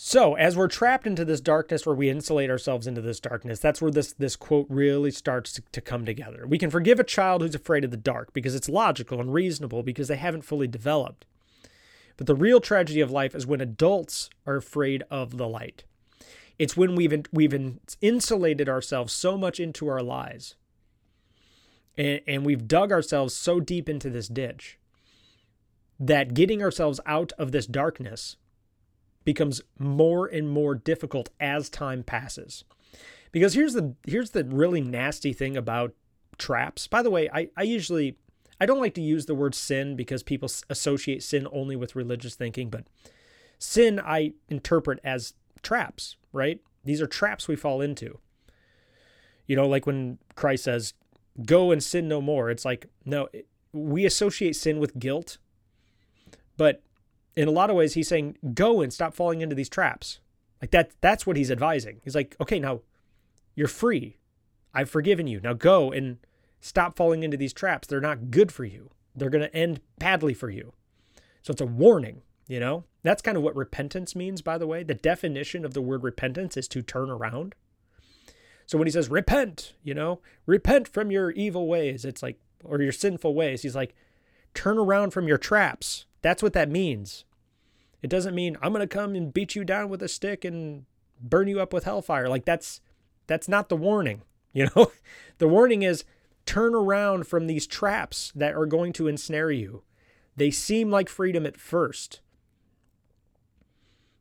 So, 0.00 0.34
as 0.34 0.56
we're 0.56 0.68
trapped 0.68 1.08
into 1.08 1.24
this 1.24 1.40
darkness 1.40 1.84
where 1.84 1.94
we 1.94 2.08
insulate 2.08 2.50
ourselves 2.50 2.86
into 2.86 3.00
this 3.00 3.18
darkness, 3.18 3.58
that's 3.58 3.82
where 3.82 3.90
this 3.90 4.12
this 4.12 4.36
quote 4.36 4.66
really 4.68 5.10
starts 5.10 5.52
to, 5.54 5.62
to, 5.72 5.80
come 5.80 6.04
together. 6.04 6.46
We 6.46 6.56
can 6.56 6.70
forgive 6.70 7.00
a 7.00 7.04
child 7.04 7.42
who's 7.42 7.56
afraid 7.56 7.82
of 7.82 7.90
the 7.90 7.96
dark 7.96 8.32
because 8.32 8.54
it's 8.54 8.68
logical 8.68 9.20
and 9.20 9.34
reasonable 9.34 9.82
because 9.82 10.06
they 10.06 10.16
haven't 10.16 10.42
fully 10.42 10.68
developed. 10.68 11.26
But 12.16 12.28
the 12.28 12.36
real 12.36 12.60
tragedy 12.60 13.00
of 13.00 13.10
life 13.10 13.34
is 13.34 13.46
when 13.46 13.60
adults 13.60 14.30
are 14.46 14.56
afraid 14.56 15.02
of 15.10 15.36
the 15.36 15.48
light. 15.48 15.82
It's 16.58 16.76
when 16.76 16.94
we've 16.94 17.24
we've 17.32 17.78
insulated 18.00 18.68
ourselves 18.68 19.12
so 19.12 19.36
much 19.36 19.60
into 19.60 19.88
our 19.88 20.02
lies. 20.02 20.56
And, 21.96 22.20
and 22.26 22.46
we've 22.46 22.66
dug 22.66 22.92
ourselves 22.92 23.34
so 23.34 23.60
deep 23.60 23.88
into 23.88 24.10
this 24.10 24.28
ditch 24.28 24.78
that 26.00 26.34
getting 26.34 26.62
ourselves 26.62 27.00
out 27.06 27.32
of 27.38 27.52
this 27.52 27.66
darkness 27.66 28.36
becomes 29.24 29.60
more 29.78 30.26
and 30.26 30.48
more 30.48 30.74
difficult 30.74 31.28
as 31.40 31.68
time 31.68 32.02
passes. 32.02 32.64
Because 33.30 33.54
here's 33.54 33.74
the 33.74 33.94
here's 34.06 34.30
the 34.30 34.44
really 34.44 34.80
nasty 34.80 35.32
thing 35.32 35.56
about 35.56 35.94
traps. 36.38 36.86
By 36.86 37.02
the 37.02 37.10
way, 37.10 37.28
I, 37.32 37.50
I 37.56 37.62
usually 37.62 38.16
I 38.60 38.66
don't 38.66 38.80
like 38.80 38.94
to 38.94 39.02
use 39.02 39.26
the 39.26 39.34
word 39.34 39.54
sin 39.54 39.96
because 39.96 40.22
people 40.22 40.50
associate 40.70 41.22
sin 41.22 41.46
only 41.52 41.76
with 41.76 41.94
religious 41.94 42.34
thinking, 42.34 42.70
but 42.70 42.84
sin 43.58 44.00
I 44.00 44.32
interpret 44.48 44.98
as 45.04 45.34
traps, 45.62 46.16
right? 46.38 46.60
These 46.84 47.02
are 47.02 47.06
traps 47.06 47.48
we 47.48 47.56
fall 47.56 47.82
into. 47.82 48.18
You 49.46 49.56
know, 49.56 49.68
like 49.68 49.86
when 49.86 50.18
Christ 50.34 50.64
says, 50.64 50.94
"Go 51.44 51.70
and 51.70 51.82
sin 51.82 52.08
no 52.08 52.22
more." 52.22 52.50
It's 52.50 52.64
like, 52.64 52.86
no, 53.04 53.28
we 53.72 54.06
associate 54.06 54.56
sin 54.56 54.78
with 54.78 54.98
guilt. 54.98 55.38
But 56.56 56.82
in 57.36 57.48
a 57.48 57.52
lot 57.52 57.70
of 57.70 57.76
ways, 57.76 57.94
he's 57.94 58.08
saying, 58.08 58.36
go 58.52 58.80
and 58.80 58.92
stop 58.92 59.14
falling 59.14 59.40
into 59.40 59.54
these 59.54 59.68
traps. 59.68 60.20
Like 60.60 60.72
that, 60.72 60.90
that's 61.00 61.26
what 61.26 61.36
he's 61.36 61.50
advising. 61.50 62.00
He's 62.02 62.14
like, 62.14 62.36
okay, 62.40 62.58
now 62.58 62.80
you're 63.54 63.68
free. 63.68 64.18
I've 64.74 64.90
forgiven 64.90 65.26
you. 65.26 65.40
Now 65.40 65.52
go 65.52 65.92
and 65.92 66.18
stop 66.60 66.96
falling 66.96 67.22
into 67.22 67.36
these 67.36 67.52
traps. 67.52 67.86
They're 67.86 68.00
not 68.00 68.30
good 68.30 68.50
for 68.50 68.64
you. 68.64 68.90
They're 69.14 69.30
going 69.30 69.44
to 69.44 69.54
end 69.54 69.80
badly 69.98 70.34
for 70.34 70.50
you. 70.50 70.72
So 71.42 71.52
it's 71.52 71.60
a 71.60 71.66
warning, 71.66 72.22
you 72.48 72.58
know? 72.58 72.84
That's 73.04 73.22
kind 73.22 73.36
of 73.36 73.42
what 73.44 73.54
repentance 73.54 74.16
means, 74.16 74.42
by 74.42 74.58
the 74.58 74.66
way. 74.66 74.82
The 74.82 74.94
definition 74.94 75.64
of 75.64 75.74
the 75.74 75.80
word 75.80 76.02
repentance 76.02 76.56
is 76.56 76.66
to 76.68 76.82
turn 76.82 77.10
around. 77.10 77.54
So 78.66 78.76
when 78.76 78.86
he 78.86 78.92
says 78.92 79.08
repent, 79.08 79.74
you 79.82 79.94
know, 79.94 80.20
repent 80.44 80.88
from 80.88 81.10
your 81.10 81.30
evil 81.30 81.68
ways, 81.68 82.04
it's 82.04 82.22
like, 82.22 82.38
or 82.64 82.82
your 82.82 82.92
sinful 82.92 83.34
ways, 83.34 83.62
he's 83.62 83.76
like, 83.76 83.94
turn 84.52 84.78
around 84.78 85.12
from 85.12 85.28
your 85.28 85.38
traps. 85.38 86.06
That's 86.20 86.42
what 86.42 86.52
that 86.54 86.68
means. 86.70 87.24
It 88.02 88.10
doesn't 88.10 88.34
mean 88.34 88.56
I'm 88.60 88.72
going 88.72 88.86
to 88.86 88.94
come 88.94 89.14
and 89.14 89.32
beat 89.32 89.54
you 89.54 89.64
down 89.64 89.88
with 89.88 90.02
a 90.02 90.08
stick 90.08 90.44
and 90.44 90.84
burn 91.20 91.48
you 91.48 91.60
up 91.60 91.72
with 91.72 91.84
hellfire. 91.84 92.28
Like 92.28 92.44
that's 92.44 92.80
that's 93.26 93.48
not 93.48 93.68
the 93.68 93.76
warning, 93.76 94.22
you 94.52 94.68
know? 94.74 94.92
the 95.38 95.48
warning 95.48 95.82
is 95.82 96.04
turn 96.46 96.74
around 96.74 97.26
from 97.26 97.46
these 97.46 97.66
traps 97.66 98.32
that 98.34 98.54
are 98.54 98.66
going 98.66 98.92
to 98.94 99.06
ensnare 99.06 99.50
you. 99.50 99.82
They 100.36 100.50
seem 100.50 100.90
like 100.90 101.08
freedom 101.08 101.44
at 101.44 101.56
first, 101.56 102.20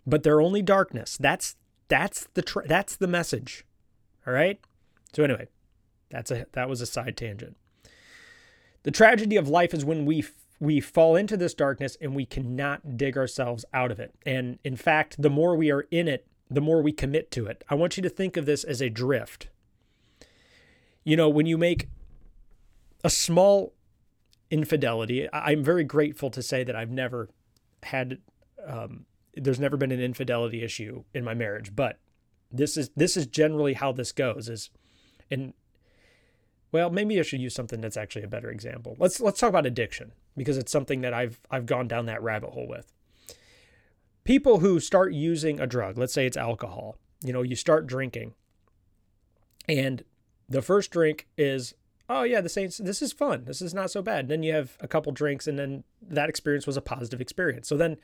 but 0.08 0.24
they're 0.24 0.42
only 0.42 0.62
darkness. 0.62 1.18
That's 1.20 1.56
that's 1.90 2.28
the 2.34 2.42
tra- 2.42 2.68
that's 2.68 2.96
the 2.96 3.08
message. 3.08 3.66
All 4.26 4.34
right? 4.34 4.60
So 5.14 5.24
anyway, 5.24 5.48
that's 6.10 6.32
a 6.32 6.48
that 6.54 6.70
was 6.70 6.82
a 6.82 6.86
side 6.86 7.18
tangent. 7.18 7.58
The 8.84 8.92
tragedy 8.92 9.36
of 9.36 9.50
life 9.50 9.74
is 9.74 9.84
when 9.86 10.06
we 10.06 10.26
we 10.60 10.80
fall 10.80 11.16
into 11.16 11.38
this 11.38 11.54
darkness 11.54 11.98
and 12.02 12.16
we 12.16 12.26
cannot 12.26 12.98
dig 12.98 13.18
ourselves 13.18 13.66
out 13.74 13.92
of 13.92 14.00
it. 14.00 14.16
And 14.26 14.58
in 14.64 14.76
fact, 14.76 15.22
the 15.22 15.30
more 15.30 15.56
we 15.56 15.70
are 15.70 15.86
in 15.92 16.08
it, 16.08 16.26
the 16.50 16.62
more 16.62 16.82
we 16.82 16.92
commit 16.92 17.30
to 17.32 17.46
it. 17.46 17.64
I 17.70 17.76
want 17.76 17.98
you 17.98 18.04
to 18.04 18.10
think 18.10 18.38
of 18.38 18.46
this 18.46 18.64
as 18.64 18.82
a 18.82 18.90
drift. 18.90 19.50
You 21.04 21.16
know, 21.16 21.30
when 21.30 21.46
you 21.46 21.58
make 21.58 21.90
a 23.04 23.10
small 23.10 23.74
infidelity, 24.50 25.28
I'm 25.32 25.64
very 25.64 25.84
grateful 25.84 26.30
to 26.32 26.42
say 26.42 26.64
that 26.64 26.76
I've 26.76 26.90
never 26.90 27.30
had, 27.84 28.20
um, 28.66 29.06
there's 29.42 29.60
never 29.60 29.78
been 29.78 29.92
an 29.92 30.02
infidelity 30.02 30.64
issue 30.64 31.04
in 31.14 31.24
my 31.24 31.34
marriage, 31.34 31.76
but 31.76 32.00
this 32.52 32.78
is 32.78 32.90
this 32.96 33.18
is 33.18 33.28
generally 33.28 33.74
how 33.74 33.92
this 33.92 34.12
goes. 34.12 34.50
Is 34.50 34.70
and 35.30 35.54
well, 36.72 36.90
maybe 36.90 37.20
I 37.20 37.24
should 37.24 37.42
use 37.42 37.56
something 37.56 37.82
that's 37.82 37.98
actually 37.98 38.24
a 38.24 38.30
better 38.30 38.50
example. 38.50 38.96
Let's 39.00 39.20
let's 39.20 39.40
talk 39.40 39.50
about 39.50 39.66
addiction 39.66 40.12
because 40.36 40.58
it's 40.58 40.72
something 40.72 41.02
that 41.02 41.14
I've 41.14 41.40
I've 41.50 41.66
gone 41.66 41.88
down 41.88 42.06
that 42.08 42.22
rabbit 42.22 42.52
hole 42.52 42.68
with. 42.68 42.92
People 44.24 44.60
who 44.60 44.80
start 44.80 45.14
using 45.14 45.60
a 45.60 45.68
drug, 45.68 45.98
let's 45.98 46.14
say 46.14 46.26
it's 46.26 46.36
alcohol, 46.36 46.98
you 47.24 47.32
know, 47.32 47.42
you 47.42 47.56
start 47.56 47.88
drinking. 47.88 48.34
And 49.70 50.04
the 50.50 50.62
first 50.62 50.92
drink 50.92 51.28
is, 51.38 51.74
oh 52.10 52.24
yeah, 52.24 52.42
this 52.42 52.58
ain't 52.58 52.78
this 52.80 53.02
is 53.02 53.14
fun. 53.14 53.46
This 53.46 53.62
is 53.62 53.74
not 53.74 53.92
so 53.92 54.02
bad. 54.02 54.22
And 54.22 54.30
then 54.30 54.44
you 54.44 54.54
have 54.54 54.78
a 54.82 54.88
couple 54.88 55.12
drinks 55.14 55.48
and 55.48 55.58
then 55.58 55.84
that 56.02 56.30
experience 56.30 56.68
was 56.68 56.78
a 56.78 56.82
positive 56.82 57.22
experience. 57.22 57.68
So 57.70 57.78
then 57.78 57.98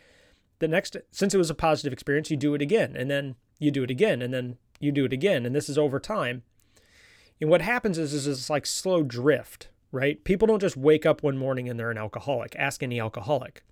the 0.64 0.68
next 0.68 0.98
since 1.12 1.34
it 1.34 1.38
was 1.38 1.50
a 1.50 1.56
positive 1.56 1.94
experience, 1.94 2.32
you 2.32 2.38
do 2.38 2.56
it 2.56 2.62
again 2.62 2.96
and 2.96 3.12
then 3.12 3.36
you 3.60 3.70
do 3.70 3.84
it 3.84 3.92
again 3.92 4.22
and 4.22 4.34
then 4.34 4.58
you 4.80 4.92
do 4.92 5.06
it 5.06 5.14
again 5.14 5.46
and 5.46 5.56
this 5.56 5.70
is 5.70 5.78
over 5.78 6.00
time 6.00 6.44
and 7.44 7.50
what 7.50 7.62
happens 7.62 7.98
is, 7.98 8.14
is 8.14 8.26
it's 8.26 8.50
like 8.50 8.66
slow 8.66 9.04
drift, 9.04 9.68
right? 9.92 10.24
People 10.24 10.48
don't 10.48 10.62
just 10.62 10.78
wake 10.78 11.06
up 11.06 11.24
one 11.24 11.38
morning 11.38 11.68
and 11.68 11.78
they're 11.78 11.92
an 11.92 11.98
alcoholic. 11.98 12.56
Ask 12.58 12.82
any 12.82 13.02
alcoholic. 13.02 13.64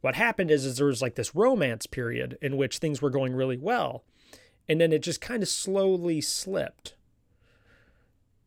What 0.00 0.14
happened 0.14 0.50
is, 0.50 0.64
is 0.64 0.78
there 0.78 0.86
was 0.86 1.02
like 1.02 1.14
this 1.14 1.34
romance 1.34 1.86
period 1.86 2.38
in 2.40 2.56
which 2.56 2.78
things 2.78 3.02
were 3.02 3.10
going 3.10 3.34
really 3.34 3.58
well. 3.58 4.04
And 4.66 4.80
then 4.80 4.92
it 4.92 5.02
just 5.02 5.20
kind 5.20 5.42
of 5.42 5.50
slowly 5.50 6.22
slipped 6.22 6.94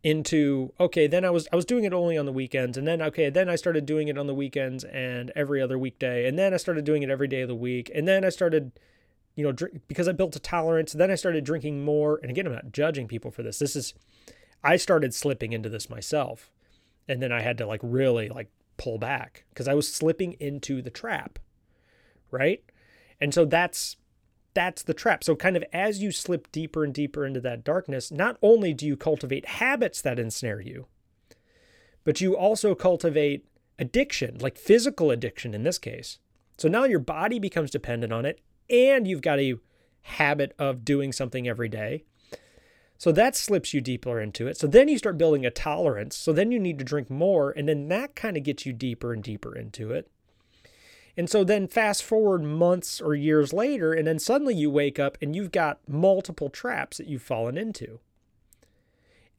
into 0.05 0.71
okay 0.79 1.07
then 1.07 1.25
i 1.25 1.31
was 1.31 1.47
i 1.51 1.55
was 1.55 1.65
doing 1.65 1.83
it 1.83 1.91
only 1.91 2.15
on 2.15 2.27
the 2.27 2.31
weekends 2.31 2.77
and 2.77 2.87
then 2.87 3.01
okay 3.01 3.27
then 3.31 3.49
i 3.49 3.55
started 3.55 3.87
doing 3.87 4.07
it 4.07 4.19
on 4.19 4.27
the 4.27 4.35
weekends 4.35 4.83
and 4.83 5.31
every 5.35 5.59
other 5.59 5.79
weekday 5.79 6.27
and 6.27 6.37
then 6.37 6.53
i 6.53 6.57
started 6.57 6.85
doing 6.85 7.01
it 7.01 7.09
every 7.09 7.27
day 7.27 7.41
of 7.41 7.47
the 7.47 7.55
week 7.55 7.89
and 7.95 8.07
then 8.07 8.23
i 8.23 8.29
started 8.29 8.71
you 9.35 9.43
know 9.43 9.51
drink, 9.51 9.81
because 9.87 10.07
i 10.07 10.11
built 10.11 10.35
a 10.35 10.39
tolerance 10.39 10.93
then 10.93 11.09
i 11.09 11.15
started 11.15 11.43
drinking 11.43 11.83
more 11.83 12.19
and 12.21 12.29
again 12.29 12.45
i'm 12.45 12.53
not 12.53 12.71
judging 12.71 13.07
people 13.07 13.31
for 13.31 13.41
this 13.41 13.57
this 13.57 13.75
is 13.75 13.95
I 14.65 14.77
started 14.77 15.13
slipping 15.13 15.53
into 15.53 15.69
this 15.69 15.91
myself. 15.91 16.51
And 17.07 17.21
then 17.21 17.31
I 17.31 17.41
had 17.41 17.59
to 17.59 17.67
like 17.67 17.81
really 17.83 18.29
like 18.29 18.49
pull 18.77 18.97
back 18.97 19.45
because 19.49 19.67
I 19.67 19.75
was 19.75 19.93
slipping 19.93 20.33
into 20.33 20.81
the 20.81 20.89
trap. 20.89 21.37
Right? 22.31 22.63
And 23.21 23.31
so 23.31 23.45
that's 23.45 23.95
that's 24.55 24.81
the 24.81 24.95
trap. 24.95 25.23
So 25.23 25.35
kind 25.35 25.55
of 25.55 25.63
as 25.71 26.01
you 26.01 26.11
slip 26.11 26.51
deeper 26.51 26.83
and 26.83 26.93
deeper 26.93 27.25
into 27.25 27.39
that 27.41 27.63
darkness, 27.63 28.11
not 28.11 28.37
only 28.41 28.73
do 28.73 28.87
you 28.87 28.97
cultivate 28.97 29.45
habits 29.45 30.01
that 30.01 30.17
ensnare 30.17 30.61
you, 30.61 30.87
but 32.03 32.21
you 32.21 32.35
also 32.35 32.73
cultivate 32.73 33.45
addiction, 33.77 34.37
like 34.39 34.57
physical 34.57 35.11
addiction 35.11 35.53
in 35.53 35.63
this 35.63 35.77
case. 35.77 36.17
So 36.57 36.67
now 36.69 36.85
your 36.85 36.99
body 36.99 37.37
becomes 37.37 37.69
dependent 37.69 38.13
on 38.13 38.25
it, 38.25 38.39
and 38.69 39.07
you've 39.07 39.21
got 39.21 39.39
a 39.39 39.55
habit 40.01 40.55
of 40.57 40.85
doing 40.85 41.11
something 41.11 41.47
every 41.47 41.67
day. 41.69 42.05
So 42.97 43.11
that 43.11 43.35
slips 43.35 43.73
you 43.73 43.81
deeper 43.81 44.21
into 44.21 44.47
it. 44.47 44.57
So 44.57 44.67
then 44.67 44.87
you 44.87 44.97
start 44.97 45.17
building 45.17 45.45
a 45.45 45.51
tolerance. 45.51 46.15
So 46.15 46.31
then 46.31 46.51
you 46.51 46.59
need 46.59 46.79
to 46.79 46.85
drink 46.85 47.09
more, 47.09 47.51
and 47.51 47.67
then 47.67 47.89
that 47.89 48.15
kind 48.15 48.37
of 48.37 48.43
gets 48.43 48.65
you 48.65 48.71
deeper 48.71 49.11
and 49.11 49.21
deeper 49.21 49.53
into 49.53 49.91
it. 49.91 50.09
And 51.17 51.29
so 51.29 51.43
then 51.43 51.67
fast 51.67 52.03
forward 52.03 52.43
months 52.43 52.99
or 52.99 53.15
years 53.15 53.53
later, 53.53 53.93
and 53.93 54.05
then 54.05 54.19
suddenly 54.19 54.53
you 54.53 54.69
wake 54.69 54.99
up 54.99 55.17
and 55.21 55.35
you've 55.35 55.51
got 55.51 55.79
multiple 55.87 56.49
traps 56.49 56.97
that 56.97 57.07
you've 57.07 57.21
fallen 57.21 57.57
into. 57.57 57.99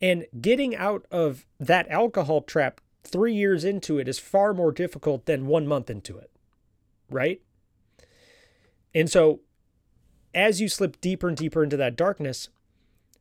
And 0.01 0.27
getting 0.41 0.75
out 0.75 1.07
of 1.11 1.47
that 1.61 1.89
alcohol 1.89 2.43
trap 2.43 2.81
three 3.05 3.35
years 3.35 3.65
into 3.65 3.99
it 3.99 4.09
is 4.09 4.19
far 4.19 4.53
more 4.55 4.73
difficult 4.73 5.27
than 5.27 5.47
one 5.47 5.67
month 5.67 5.91
into 5.91 6.17
it, 6.19 6.31
right? 7.11 7.41
And 8.95 9.11
so 9.11 9.41
as 10.35 10.61
you 10.61 10.69
slip 10.69 11.01
deeper 11.01 11.29
and 11.29 11.37
deeper 11.37 11.63
into 11.63 11.77
that 11.77 11.97
darkness, 11.97 12.49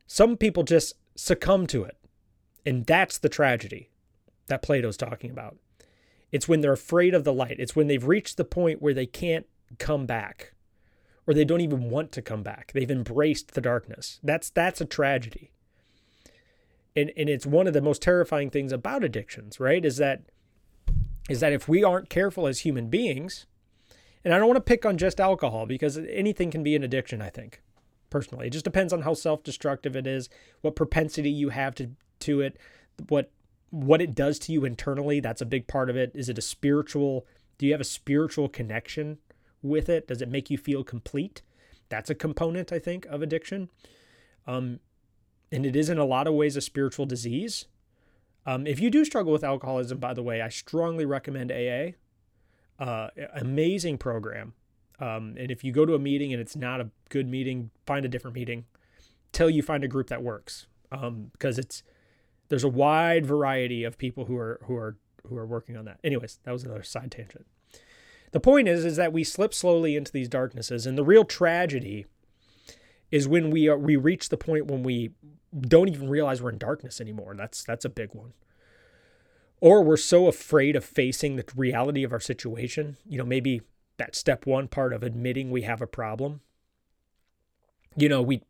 some 0.06 0.36
people 0.36 0.62
just 0.62 0.94
succumb 1.14 1.66
to 1.68 1.84
it. 1.84 1.96
And 2.64 2.84
that's 2.86 3.18
the 3.18 3.28
tragedy 3.28 3.90
that 4.48 4.62
Plato's 4.62 4.96
talking 4.96 5.30
about. 5.30 5.56
It's 6.36 6.46
when 6.46 6.60
they're 6.60 6.72
afraid 6.72 7.14
of 7.14 7.24
the 7.24 7.32
light. 7.32 7.56
It's 7.58 7.74
when 7.74 7.86
they've 7.86 8.06
reached 8.06 8.36
the 8.36 8.44
point 8.44 8.82
where 8.82 8.92
they 8.92 9.06
can't 9.06 9.46
come 9.78 10.04
back 10.04 10.52
or 11.26 11.32
they 11.32 11.46
don't 11.46 11.62
even 11.62 11.88
want 11.88 12.12
to 12.12 12.20
come 12.20 12.42
back. 12.42 12.72
They've 12.74 12.90
embraced 12.90 13.54
the 13.54 13.62
darkness. 13.62 14.20
That's 14.22 14.50
that's 14.50 14.82
a 14.82 14.84
tragedy. 14.84 15.50
And 16.94 17.10
and 17.16 17.30
it's 17.30 17.46
one 17.46 17.66
of 17.66 17.72
the 17.72 17.80
most 17.80 18.02
terrifying 18.02 18.50
things 18.50 18.70
about 18.70 19.02
addictions, 19.02 19.58
right? 19.58 19.82
Is 19.82 19.96
that 19.96 20.24
is 21.30 21.40
that 21.40 21.54
if 21.54 21.70
we 21.70 21.82
aren't 21.82 22.10
careful 22.10 22.46
as 22.46 22.60
human 22.60 22.90
beings, 22.90 23.46
and 24.22 24.34
I 24.34 24.38
don't 24.38 24.48
want 24.48 24.58
to 24.58 24.60
pick 24.60 24.84
on 24.84 24.98
just 24.98 25.18
alcohol 25.18 25.64
because 25.64 25.96
anything 25.96 26.50
can 26.50 26.62
be 26.62 26.76
an 26.76 26.82
addiction, 26.82 27.22
I 27.22 27.30
think. 27.30 27.62
Personally, 28.10 28.48
it 28.48 28.50
just 28.50 28.66
depends 28.66 28.92
on 28.92 29.02
how 29.02 29.14
self-destructive 29.14 29.96
it 29.96 30.06
is, 30.06 30.28
what 30.60 30.76
propensity 30.76 31.30
you 31.30 31.48
have 31.48 31.74
to 31.76 31.92
to 32.20 32.42
it, 32.42 32.58
what 33.08 33.30
what 33.70 34.00
it 34.00 34.14
does 34.14 34.38
to 34.40 34.52
you 34.52 34.64
internally. 34.64 35.20
That's 35.20 35.40
a 35.40 35.46
big 35.46 35.66
part 35.66 35.90
of 35.90 35.96
it. 35.96 36.12
Is 36.14 36.28
it 36.28 36.38
a 36.38 36.42
spiritual? 36.42 37.26
Do 37.58 37.66
you 37.66 37.72
have 37.72 37.80
a 37.80 37.84
spiritual 37.84 38.48
connection 38.48 39.18
with 39.62 39.88
it? 39.88 40.08
Does 40.08 40.22
it 40.22 40.28
make 40.28 40.50
you 40.50 40.58
feel 40.58 40.84
complete? 40.84 41.42
That's 41.88 42.10
a 42.10 42.14
component, 42.14 42.72
I 42.72 42.78
think, 42.78 43.06
of 43.06 43.22
addiction. 43.22 43.68
Um, 44.46 44.80
and 45.52 45.64
it 45.64 45.76
is 45.76 45.88
in 45.88 45.98
a 45.98 46.04
lot 46.04 46.26
of 46.26 46.34
ways 46.34 46.56
a 46.56 46.60
spiritual 46.60 47.06
disease. 47.06 47.66
Um, 48.44 48.66
if 48.66 48.80
you 48.80 48.90
do 48.90 49.04
struggle 49.04 49.32
with 49.32 49.44
alcoholism, 49.44 49.98
by 49.98 50.14
the 50.14 50.22
way, 50.22 50.40
I 50.40 50.48
strongly 50.48 51.04
recommend 51.04 51.50
AA. 51.50 51.92
Uh, 52.78 53.08
amazing 53.34 53.98
program. 53.98 54.54
Um, 54.98 55.34
and 55.38 55.50
if 55.50 55.64
you 55.64 55.72
go 55.72 55.84
to 55.84 55.94
a 55.94 55.98
meeting 55.98 56.32
and 56.32 56.40
it's 56.40 56.56
not 56.56 56.80
a 56.80 56.90
good 57.08 57.28
meeting, 57.28 57.70
find 57.86 58.04
a 58.04 58.08
different 58.08 58.34
meeting 58.34 58.64
till 59.32 59.50
you 59.50 59.62
find 59.62 59.84
a 59.84 59.88
group 59.88 60.08
that 60.08 60.22
works. 60.22 60.66
Um, 60.92 61.30
because 61.32 61.58
it's 61.58 61.82
there's 62.48 62.64
a 62.64 62.68
wide 62.68 63.26
variety 63.26 63.84
of 63.84 63.98
people 63.98 64.26
who 64.26 64.36
are 64.36 64.60
who 64.64 64.76
are 64.76 64.96
who 65.28 65.36
are 65.36 65.46
working 65.46 65.76
on 65.76 65.84
that. 65.84 65.98
Anyways, 66.04 66.38
that 66.44 66.52
was 66.52 66.64
another 66.64 66.82
side 66.82 67.10
tangent. 67.10 67.46
The 68.32 68.40
point 68.40 68.68
is 68.68 68.84
is 68.84 68.96
that 68.96 69.12
we 69.12 69.24
slip 69.24 69.54
slowly 69.54 69.96
into 69.96 70.12
these 70.12 70.28
darknesses, 70.28 70.86
and 70.86 70.96
the 70.96 71.04
real 71.04 71.24
tragedy 71.24 72.06
is 73.10 73.28
when 73.28 73.50
we 73.50 73.68
are, 73.68 73.78
we 73.78 73.96
reach 73.96 74.28
the 74.28 74.36
point 74.36 74.66
when 74.66 74.82
we 74.82 75.10
don't 75.58 75.88
even 75.88 76.08
realize 76.08 76.42
we're 76.42 76.50
in 76.50 76.58
darkness 76.58 77.00
anymore. 77.00 77.34
That's 77.36 77.64
that's 77.64 77.84
a 77.84 77.90
big 77.90 78.14
one. 78.14 78.32
Or 79.60 79.82
we're 79.82 79.96
so 79.96 80.26
afraid 80.26 80.76
of 80.76 80.84
facing 80.84 81.36
the 81.36 81.44
reality 81.54 82.04
of 82.04 82.12
our 82.12 82.20
situation. 82.20 82.96
You 83.06 83.18
know, 83.18 83.24
maybe 83.24 83.62
that 83.96 84.14
step 84.14 84.44
one 84.44 84.68
part 84.68 84.92
of 84.92 85.02
admitting 85.02 85.50
we 85.50 85.62
have 85.62 85.80
a 85.80 85.86
problem. 85.86 86.40
You 87.96 88.08
know, 88.08 88.20
we 88.22 88.42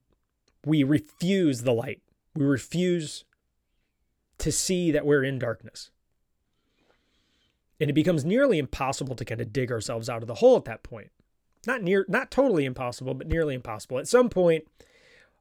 we 0.64 0.82
refuse 0.82 1.62
the 1.62 1.72
light. 1.72 2.02
We 2.34 2.44
refuse 2.44 3.24
to 4.38 4.52
see 4.52 4.90
that 4.90 5.06
we're 5.06 5.24
in 5.24 5.38
darkness. 5.38 5.90
And 7.80 7.90
it 7.90 7.94
becomes 7.94 8.24
nearly 8.24 8.58
impossible 8.58 9.14
to 9.16 9.24
kind 9.24 9.40
of 9.40 9.52
dig 9.52 9.70
ourselves 9.70 10.08
out 10.08 10.22
of 10.22 10.28
the 10.28 10.36
hole 10.36 10.56
at 10.56 10.64
that 10.64 10.82
point. 10.82 11.10
Not 11.66 11.82
near 11.82 12.04
not 12.08 12.30
totally 12.30 12.64
impossible, 12.64 13.14
but 13.14 13.26
nearly 13.26 13.54
impossible. 13.54 13.98
At 13.98 14.08
some 14.08 14.28
point, 14.28 14.64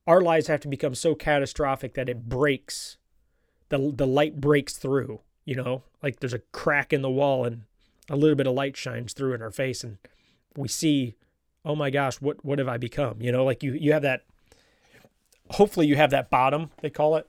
our 0.07 0.21
lives 0.21 0.47
have 0.47 0.59
to 0.61 0.67
become 0.67 0.95
so 0.95 1.15
catastrophic 1.15 1.93
that 1.93 2.09
it 2.09 2.27
breaks 2.27 2.97
the 3.69 3.91
the 3.95 4.07
light 4.07 4.41
breaks 4.41 4.77
through, 4.77 5.21
you 5.45 5.55
know? 5.55 5.83
Like 6.01 6.19
there's 6.19 6.33
a 6.33 6.39
crack 6.51 6.91
in 6.91 7.01
the 7.01 7.09
wall 7.09 7.45
and 7.45 7.63
a 8.09 8.15
little 8.15 8.35
bit 8.35 8.47
of 8.47 8.53
light 8.53 8.75
shines 8.75 9.13
through 9.13 9.33
in 9.33 9.41
our 9.41 9.51
face 9.51 9.83
and 9.83 9.97
we 10.55 10.67
see, 10.67 11.15
"Oh 11.63 11.75
my 11.75 11.89
gosh, 11.89 12.21
what 12.21 12.43
what 12.43 12.59
have 12.59 12.67
I 12.67 12.77
become?" 12.77 13.21
You 13.21 13.31
know, 13.31 13.45
like 13.45 13.63
you 13.63 13.73
you 13.73 13.93
have 13.93 14.01
that 14.01 14.23
hopefully 15.51 15.87
you 15.87 15.95
have 15.95 16.09
that 16.09 16.29
bottom, 16.29 16.71
they 16.81 16.89
call 16.89 17.15
it 17.15 17.27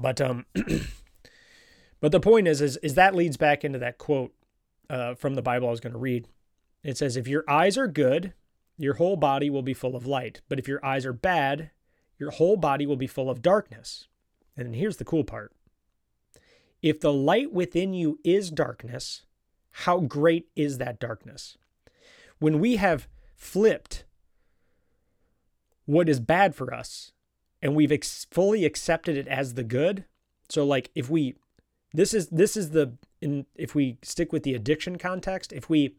but 0.00 0.20
um, 0.20 0.46
but 2.00 2.12
the 2.12 2.20
point 2.20 2.48
is, 2.48 2.60
is, 2.60 2.76
is 2.78 2.94
that 2.94 3.14
leads 3.14 3.36
back 3.36 3.64
into 3.64 3.78
that 3.78 3.98
quote 3.98 4.32
uh, 4.88 5.14
from 5.14 5.34
the 5.34 5.42
Bible 5.42 5.68
I 5.68 5.70
was 5.70 5.80
going 5.80 5.92
to 5.92 5.98
read. 5.98 6.28
It 6.82 6.96
says, 6.96 7.16
"If 7.16 7.28
your 7.28 7.44
eyes 7.48 7.76
are 7.76 7.86
good, 7.86 8.32
your 8.76 8.94
whole 8.94 9.16
body 9.16 9.50
will 9.50 9.62
be 9.62 9.74
full 9.74 9.96
of 9.96 10.06
light. 10.06 10.40
But 10.48 10.58
if 10.58 10.66
your 10.66 10.84
eyes 10.84 11.04
are 11.04 11.12
bad, 11.12 11.70
your 12.18 12.30
whole 12.30 12.56
body 12.56 12.86
will 12.86 12.96
be 12.96 13.06
full 13.06 13.30
of 13.30 13.42
darkness." 13.42 14.08
And 14.56 14.74
here's 14.74 14.96
the 14.96 15.04
cool 15.04 15.24
part: 15.24 15.52
if 16.82 17.00
the 17.00 17.12
light 17.12 17.52
within 17.52 17.92
you 17.92 18.18
is 18.24 18.50
darkness, 18.50 19.22
how 19.70 20.00
great 20.00 20.48
is 20.56 20.78
that 20.78 20.98
darkness? 20.98 21.56
When 22.38 22.58
we 22.58 22.76
have 22.76 23.06
flipped 23.36 24.04
what 25.84 26.08
is 26.08 26.20
bad 26.20 26.54
for 26.54 26.72
us 26.72 27.12
and 27.62 27.74
we've 27.74 27.92
ex- 27.92 28.26
fully 28.30 28.64
accepted 28.64 29.16
it 29.16 29.28
as 29.28 29.54
the 29.54 29.64
good. 29.64 30.04
So 30.48 30.64
like 30.64 30.90
if 30.94 31.08
we 31.10 31.36
this 31.92 32.14
is 32.14 32.28
this 32.28 32.56
is 32.56 32.70
the 32.70 32.94
in 33.20 33.46
if 33.54 33.74
we 33.74 33.98
stick 34.02 34.32
with 34.32 34.42
the 34.42 34.54
addiction 34.54 34.98
context, 34.98 35.52
if 35.52 35.68
we 35.68 35.96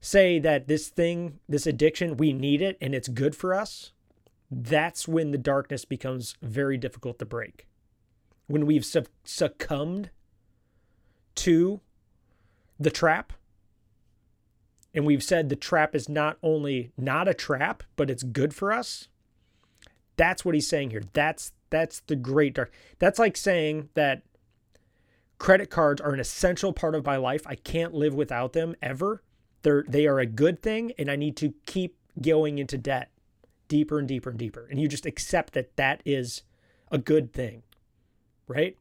say 0.00 0.38
that 0.38 0.68
this 0.68 0.88
thing, 0.88 1.38
this 1.48 1.66
addiction, 1.66 2.16
we 2.16 2.32
need 2.32 2.62
it 2.62 2.76
and 2.80 2.94
it's 2.94 3.08
good 3.08 3.34
for 3.34 3.54
us, 3.54 3.92
that's 4.50 5.08
when 5.08 5.30
the 5.30 5.38
darkness 5.38 5.84
becomes 5.84 6.36
very 6.42 6.76
difficult 6.76 7.18
to 7.18 7.26
break. 7.26 7.66
When 8.46 8.66
we've 8.66 8.86
succumbed 9.24 10.10
to 11.36 11.80
the 12.78 12.90
trap, 12.90 13.32
and 14.94 15.04
we've 15.04 15.22
said 15.22 15.48
the 15.48 15.56
trap 15.56 15.94
is 15.94 16.08
not 16.08 16.38
only 16.42 16.90
not 16.96 17.28
a 17.28 17.34
trap, 17.34 17.82
but 17.96 18.08
it's 18.08 18.22
good 18.22 18.54
for 18.54 18.72
us, 18.72 19.08
that's 20.16 20.44
what 20.44 20.54
he's 20.54 20.68
saying 20.68 20.90
here. 20.90 21.02
That's 21.12 21.52
that's 21.70 22.00
the 22.00 22.16
great 22.16 22.54
dark. 22.54 22.72
That's 22.98 23.18
like 23.18 23.36
saying 23.36 23.90
that 23.94 24.22
credit 25.38 25.70
cards 25.70 26.00
are 26.00 26.12
an 26.12 26.20
essential 26.20 26.72
part 26.72 26.94
of 26.94 27.04
my 27.04 27.16
life. 27.16 27.42
I 27.46 27.54
can't 27.54 27.94
live 27.94 28.14
without 28.14 28.52
them 28.52 28.74
ever. 28.80 29.22
They're 29.62 29.84
they 29.86 30.06
are 30.06 30.18
a 30.18 30.26
good 30.26 30.62
thing 30.62 30.92
and 30.98 31.10
I 31.10 31.16
need 31.16 31.36
to 31.38 31.54
keep 31.66 31.96
going 32.20 32.58
into 32.58 32.78
debt 32.78 33.10
deeper 33.68 33.98
and 33.98 34.08
deeper 34.08 34.30
and 34.30 34.38
deeper. 34.38 34.66
And 34.70 34.80
you 34.80 34.88
just 34.88 35.06
accept 35.06 35.52
that 35.54 35.76
that 35.76 36.02
is 36.04 36.42
a 36.90 36.98
good 36.98 37.32
thing. 37.32 37.62
Right? 38.48 38.78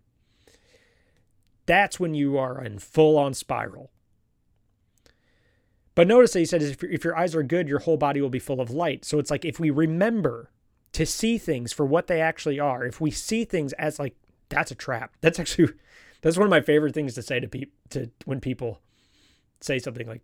That's 1.65 1.99
when 1.99 2.13
you 2.13 2.37
are 2.37 2.63
in 2.63 2.77
full 2.77 3.17
on 3.17 3.33
spiral. 3.33 3.89
But 5.95 6.07
notice 6.07 6.33
that 6.33 6.39
he 6.39 6.45
said 6.45 6.61
if, 6.61 6.83
if 6.83 7.03
your 7.03 7.17
eyes 7.17 7.33
are 7.33 7.41
good, 7.41 7.67
your 7.67 7.79
whole 7.79 7.97
body 7.97 8.21
will 8.21 8.29
be 8.29 8.39
full 8.39 8.61
of 8.61 8.69
light. 8.69 9.05
So 9.05 9.17
it's 9.17 9.31
like 9.31 9.45
if 9.45 9.59
we 9.59 9.69
remember 9.69 10.51
to 10.95 11.05
see 11.05 11.37
things 11.37 11.73
for 11.73 11.85
what 11.85 12.07
they 12.07 12.21
actually 12.21 12.57
are. 12.57 12.85
If 12.85 13.01
we 13.01 13.11
see 13.11 13.43
things 13.43 13.73
as 13.73 13.99
like 13.99 14.15
that's 14.47 14.71
a 14.71 14.75
trap. 14.75 15.11
That's 15.21 15.39
actually 15.39 15.73
that's 16.21 16.37
one 16.37 16.45
of 16.45 16.51
my 16.51 16.61
favorite 16.61 16.93
things 16.93 17.15
to 17.15 17.21
say 17.21 17.39
to 17.41 17.47
people 17.49 17.73
to 17.89 18.09
when 18.23 18.39
people 18.39 18.79
say 19.59 19.77
something 19.77 20.07
like 20.07 20.21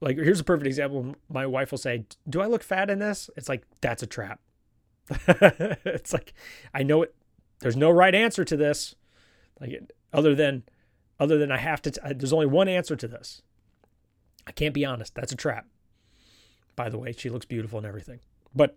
like 0.00 0.16
here's 0.16 0.38
a 0.38 0.44
perfect 0.44 0.68
example. 0.68 1.16
My 1.28 1.44
wife 1.44 1.72
will 1.72 1.78
say, 1.78 2.04
"Do 2.28 2.40
I 2.40 2.46
look 2.46 2.62
fat 2.62 2.88
in 2.88 3.00
this?" 3.00 3.28
It's 3.36 3.48
like 3.48 3.64
that's 3.80 4.04
a 4.04 4.06
trap. 4.06 4.38
it's 5.26 6.12
like 6.12 6.32
I 6.72 6.84
know 6.84 7.02
it. 7.02 7.14
There's 7.58 7.76
no 7.76 7.90
right 7.90 8.14
answer 8.14 8.44
to 8.44 8.56
this, 8.56 8.94
like 9.60 9.90
other 10.12 10.36
than 10.36 10.62
other 11.18 11.36
than 11.36 11.50
I 11.50 11.58
have 11.58 11.82
to. 11.82 11.90
T- 11.90 12.00
there's 12.14 12.32
only 12.32 12.46
one 12.46 12.68
answer 12.68 12.94
to 12.94 13.08
this. 13.08 13.42
I 14.46 14.52
can't 14.52 14.74
be 14.74 14.84
honest. 14.84 15.16
That's 15.16 15.32
a 15.32 15.36
trap. 15.36 15.66
By 16.76 16.90
the 16.90 16.98
way, 16.98 17.10
she 17.10 17.28
looks 17.28 17.46
beautiful 17.46 17.78
and 17.78 17.86
everything, 17.86 18.20
but 18.54 18.76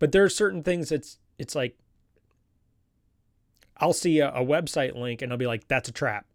but 0.00 0.12
there 0.12 0.24
are 0.24 0.30
certain 0.30 0.64
things 0.64 0.90
it's 0.90 1.18
it's 1.38 1.54
like 1.54 1.78
I'll 3.78 3.92
see 3.94 4.20
a, 4.20 4.30
a 4.30 4.44
website 4.44 4.96
link 4.96 5.22
and 5.22 5.32
I'll 5.32 5.38
be 5.38 5.46
like, 5.46 5.68
that's 5.68 5.88
a 5.88 5.92
trap. 5.92 6.26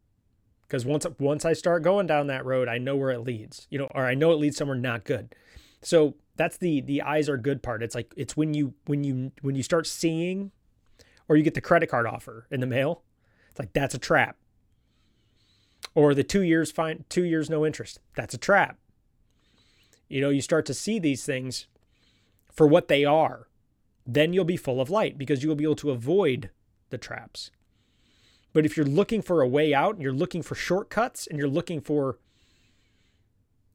Because 0.67 0.85
once 0.85 1.05
once 1.19 1.45
I 1.45 1.53
start 1.53 1.83
going 1.83 2.07
down 2.07 2.27
that 2.27 2.45
road, 2.45 2.69
I 2.69 2.77
know 2.79 2.95
where 2.95 3.11
it 3.11 3.19
leads. 3.19 3.67
You 3.69 3.79
know, 3.79 3.87
or 3.93 4.05
I 4.05 4.15
know 4.15 4.31
it 4.31 4.37
leads 4.39 4.57
somewhere 4.57 4.77
not 4.77 5.03
good. 5.05 5.35
So 5.81 6.15
that's 6.37 6.57
the 6.57 6.81
the 6.81 7.01
eyes 7.03 7.29
are 7.29 7.37
good 7.37 7.63
part. 7.63 7.83
It's 7.83 7.95
like 7.95 8.13
it's 8.17 8.37
when 8.37 8.53
you 8.53 8.73
when 8.85 9.03
you 9.03 9.31
when 9.41 9.55
you 9.55 9.63
start 9.63 9.87
seeing 9.87 10.51
Or 11.27 11.37
you 11.37 11.43
get 11.43 11.55
the 11.55 11.61
credit 11.61 11.87
card 11.89 12.07
offer 12.07 12.47
in 12.51 12.59
the 12.59 12.67
mail. 12.67 13.03
It's 13.49 13.59
like 13.59 13.73
that's 13.73 13.95
a 13.95 13.99
trap. 13.99 14.37
Or 15.95 16.13
the 16.13 16.23
two 16.23 16.41
years 16.43 16.71
fine, 16.71 17.05
two 17.09 17.23
years 17.23 17.49
no 17.49 17.65
interest. 17.65 17.99
That's 18.15 18.33
a 18.33 18.37
trap. 18.39 18.77
You 20.09 20.21
know, 20.21 20.29
you 20.29 20.41
start 20.41 20.65
to 20.67 20.73
see 20.73 20.99
these 20.99 21.25
things 21.25 21.67
for 22.51 22.67
what 22.67 22.87
they 22.87 23.05
are. 23.05 23.47
Then 24.05 24.33
you'll 24.33 24.45
be 24.45 24.57
full 24.57 24.79
of 24.79 24.89
light 24.89 25.17
because 25.17 25.41
you 25.41 25.49
will 25.49 25.55
be 25.55 25.63
able 25.63 25.75
to 25.77 25.91
avoid 25.91 26.49
the 26.89 26.97
traps. 26.97 27.51
But 28.53 28.65
if 28.65 28.77
you're 28.77 28.85
looking 28.85 29.21
for 29.21 29.41
a 29.41 29.47
way 29.47 29.73
out 29.73 29.95
and 29.95 30.03
you're 30.03 30.13
looking 30.13 30.41
for 30.41 30.55
shortcuts 30.55 31.27
and 31.27 31.37
you're 31.37 31.47
looking 31.47 31.81
for 31.81 32.19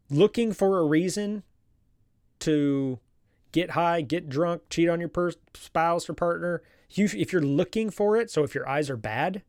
looking 0.09 0.53
for 0.53 0.79
a 0.79 0.85
reason 0.85 1.43
to 2.41 2.99
get 3.53 3.71
high, 3.71 4.01
get 4.01 4.29
drunk, 4.29 4.63
cheat 4.71 4.89
on 4.89 5.01
your 5.01 5.09
per- 5.09 5.33
spouse 5.55 6.09
or 6.09 6.15
partner, 6.15 6.63
if 6.97 7.33
you're 7.33 7.43
looking 7.43 7.91
for 7.91 8.17
it, 8.17 8.31
so 8.31 8.43
if 8.43 8.55
your 8.55 8.69
eyes 8.69 8.91
are 8.91 8.97
bad, 8.97 9.43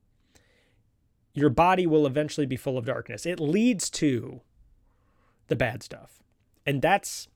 your 1.33 1.49
body 1.49 1.87
will 1.87 2.05
eventually 2.05 2.45
be 2.45 2.57
full 2.57 2.77
of 2.77 2.85
darkness. 2.85 3.25
It 3.25 3.39
leads 3.39 3.89
to 3.91 4.41
the 5.47 5.55
bad 5.55 5.81
stuff. 5.81 6.21
And 6.65 6.81
that's 6.81 7.27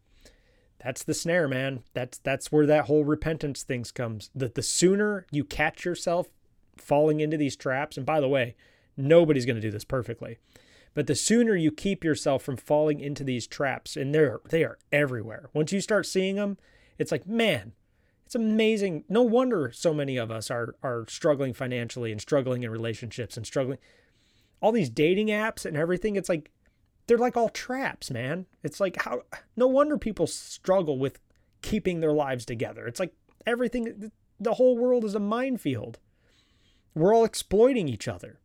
that's 0.85 1.03
the 1.03 1.15
snare, 1.15 1.47
man. 1.47 1.81
That's 1.95 2.19
that's 2.19 2.51
where 2.51 2.67
that 2.67 2.85
whole 2.85 3.03
repentance 3.03 3.63
things 3.63 3.91
comes. 3.91 4.29
That 4.35 4.53
the 4.53 4.61
sooner 4.61 5.25
you 5.31 5.43
catch 5.43 5.83
yourself 5.83 6.27
falling 6.77 7.21
into 7.21 7.37
these 7.37 7.55
traps, 7.55 7.97
and 7.97 8.05
by 8.05 8.19
the 8.19 8.27
way, 8.27 8.55
nobody's 8.95 9.47
going 9.47 9.55
to 9.55 9.61
do 9.61 9.71
this 9.71 9.83
perfectly. 9.83 10.37
But 10.93 11.07
the 11.07 11.15
sooner 11.15 11.55
you 11.55 11.71
keep 11.71 12.03
yourself 12.03 12.43
from 12.43 12.55
falling 12.55 12.99
into 12.99 13.23
these 13.23 13.47
traps, 13.47 13.97
and 13.97 14.13
they're 14.13 14.41
they 14.47 14.63
are 14.63 14.77
everywhere. 14.91 15.49
Once 15.55 15.71
you 15.71 15.81
start 15.81 16.05
seeing 16.05 16.35
them, 16.35 16.59
it's 16.99 17.11
like, 17.11 17.25
man, 17.25 17.71
it's 18.27 18.35
amazing. 18.35 19.05
No 19.09 19.23
wonder 19.23 19.71
so 19.73 19.91
many 19.91 20.17
of 20.17 20.29
us 20.29 20.51
are 20.51 20.75
are 20.83 21.05
struggling 21.09 21.55
financially 21.55 22.11
and 22.11 22.21
struggling 22.21 22.61
in 22.61 22.69
relationships 22.69 23.37
and 23.37 23.47
struggling. 23.47 23.79
All 24.61 24.71
these 24.71 24.91
dating 24.91 25.29
apps 25.29 25.65
and 25.65 25.75
everything, 25.75 26.15
it's 26.15 26.29
like 26.29 26.51
they're 27.07 27.17
like 27.17 27.37
all 27.37 27.49
traps, 27.49 28.09
man. 28.11 28.45
It's 28.63 28.79
like 28.79 29.01
how 29.01 29.23
no 29.55 29.67
wonder 29.67 29.97
people 29.97 30.27
struggle 30.27 30.97
with 30.97 31.19
keeping 31.61 31.99
their 31.99 32.13
lives 32.13 32.45
together. 32.45 32.87
It's 32.87 32.99
like 32.99 33.13
everything 33.45 34.11
the 34.39 34.55
whole 34.55 34.77
world 34.77 35.05
is 35.05 35.15
a 35.15 35.19
minefield. 35.19 35.99
We're 36.93 37.13
all 37.13 37.25
exploiting 37.25 37.87
each 37.87 38.07
other. 38.07 38.39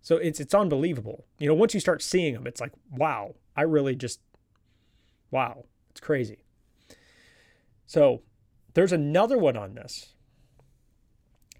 So 0.00 0.16
it's 0.16 0.40
it's 0.40 0.54
unbelievable. 0.54 1.26
You 1.38 1.48
know, 1.48 1.54
once 1.54 1.74
you 1.74 1.80
start 1.80 2.02
seeing 2.02 2.34
them, 2.34 2.46
it's 2.46 2.60
like, 2.60 2.72
wow, 2.90 3.34
I 3.56 3.62
really 3.62 3.94
just 3.94 4.20
wow, 5.30 5.64
it's 5.90 6.00
crazy. 6.00 6.38
So, 7.86 8.22
there's 8.74 8.92
another 8.92 9.36
one 9.36 9.56
on 9.56 9.74
this. 9.74 10.14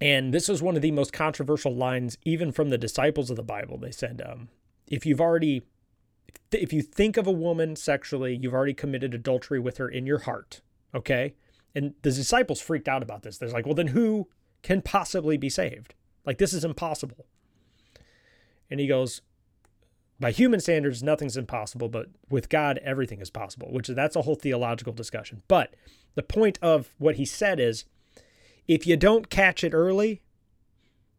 And 0.01 0.33
this 0.33 0.47
was 0.47 0.61
one 0.61 0.75
of 0.75 0.81
the 0.81 0.91
most 0.91 1.13
controversial 1.13 1.75
lines 1.75 2.17
even 2.23 2.51
from 2.51 2.69
the 2.69 2.77
disciples 2.77 3.29
of 3.29 3.35
the 3.35 3.43
Bible. 3.43 3.77
They 3.77 3.91
said 3.91 4.21
um, 4.25 4.49
if 4.87 5.05
you've 5.05 5.21
already 5.21 5.63
if 6.51 6.73
you 6.73 6.81
think 6.81 7.17
of 7.17 7.27
a 7.27 7.31
woman 7.31 7.75
sexually, 7.75 8.37
you've 8.41 8.53
already 8.53 8.73
committed 8.73 9.13
adultery 9.13 9.59
with 9.59 9.77
her 9.77 9.89
in 9.89 10.05
your 10.05 10.19
heart, 10.19 10.61
okay? 10.93 11.35
And 11.75 11.93
the 12.01 12.11
disciples 12.11 12.61
freaked 12.61 12.87
out 12.87 13.03
about 13.03 13.23
this. 13.23 13.37
They're 13.37 13.49
like, 13.49 13.65
well, 13.65 13.75
then 13.75 13.87
who 13.87 14.29
can 14.61 14.81
possibly 14.81 15.37
be 15.37 15.49
saved? 15.49 15.95
Like, 16.25 16.37
this 16.37 16.53
is 16.53 16.63
impossible. 16.63 17.25
And 18.69 18.79
he 18.79 18.87
goes, 18.87 19.21
by 20.19 20.31
human 20.31 20.59
standards, 20.59 21.03
nothing's 21.03 21.37
impossible, 21.37 21.89
but 21.89 22.07
with 22.29 22.49
God, 22.49 22.79
everything 22.83 23.19
is 23.19 23.29
possible, 23.29 23.71
which 23.71 23.89
is 23.89 23.95
that's 23.95 24.15
a 24.15 24.21
whole 24.21 24.35
theological 24.35 24.93
discussion. 24.93 25.41
But 25.47 25.75
the 26.15 26.23
point 26.23 26.59
of 26.61 26.93
what 26.97 27.15
he 27.15 27.25
said 27.25 27.59
is 27.59 27.85
if 28.67 28.87
you 28.87 28.95
don't 28.95 29.29
catch 29.29 29.63
it 29.63 29.73
early, 29.73 30.21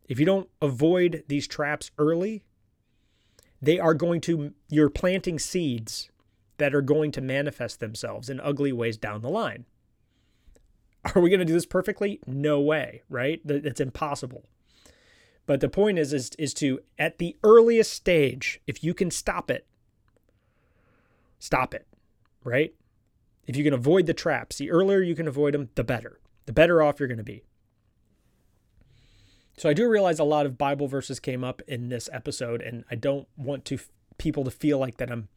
if 0.09 0.19
you 0.19 0.25
don't 0.25 0.49
avoid 0.63 1.25
these 1.29 1.47
traps 1.47 1.91
early, 1.99 2.45
they 3.61 3.79
are 3.79 3.95
going 3.95 4.21
to, 4.23 4.53
you're 4.69 4.91
planting 4.91 5.39
seeds 5.39 6.11
that 6.59 6.75
are 6.75 6.83
going 6.83 7.11
to 7.13 7.21
manifest 7.21 7.81
themselves 7.81 8.31
in 8.31 8.41
ugly 8.41 8.73
ways 8.73 8.97
down 8.97 9.23
the 9.23 9.31
line. 9.31 9.65
Are 11.15 11.21
we 11.21 11.31
going 11.31 11.41
to 11.41 11.47
do 11.47 11.53
this 11.53 11.67
perfectly? 11.67 12.21
No 12.27 12.61
way, 12.61 13.03
right? 13.09 13.41
It's 13.45 13.81
impossible. 13.81 14.45
But 15.47 15.61
the 15.61 15.69
point 15.69 15.99
is, 15.99 16.13
is, 16.13 16.31
is 16.39 16.55
to, 16.55 16.81
at 16.99 17.19
the 17.19 17.37
earliest 17.43 17.93
stage, 17.93 18.61
if 18.67 18.83
you 18.83 18.95
can 18.95 19.11
stop 19.11 19.51
it, 19.51 19.67
stop 21.39 21.75
it, 21.75 21.87
right? 22.43 22.75
If 23.47 23.57
you 23.57 23.65
can 23.65 23.75
avoid 23.75 24.07
the 24.07 24.15
traps, 24.15 24.57
the 24.57 24.71
earlier 24.71 25.01
you 25.03 25.15
can 25.15 25.29
avoid 25.29 25.53
them, 25.53 25.69
the 25.75 25.85
better. 25.85 26.21
The 26.47 26.53
better 26.53 26.83
off 26.83 26.99
you're 26.99 27.09
going 27.09 27.19
to 27.19 27.25
be. 27.25 27.43
So 29.57 29.69
I 29.69 29.73
do 29.73 29.89
realize 29.89 30.19
a 30.19 30.25
lot 30.25 30.47
of 30.47 30.59
Bible 30.59 30.89
verses 30.89 31.21
came 31.21 31.45
up 31.45 31.63
in 31.69 31.89
this 31.89 32.09
episode, 32.13 32.61
and 32.61 32.85
I 32.91 32.97
don't 32.97 33.29
want 33.37 33.65
to 33.67 33.79
people 34.19 34.45
to 34.45 34.51
feel 34.51 34.79
like 34.79 34.97
that 34.99 35.11
I'm 35.11 35.29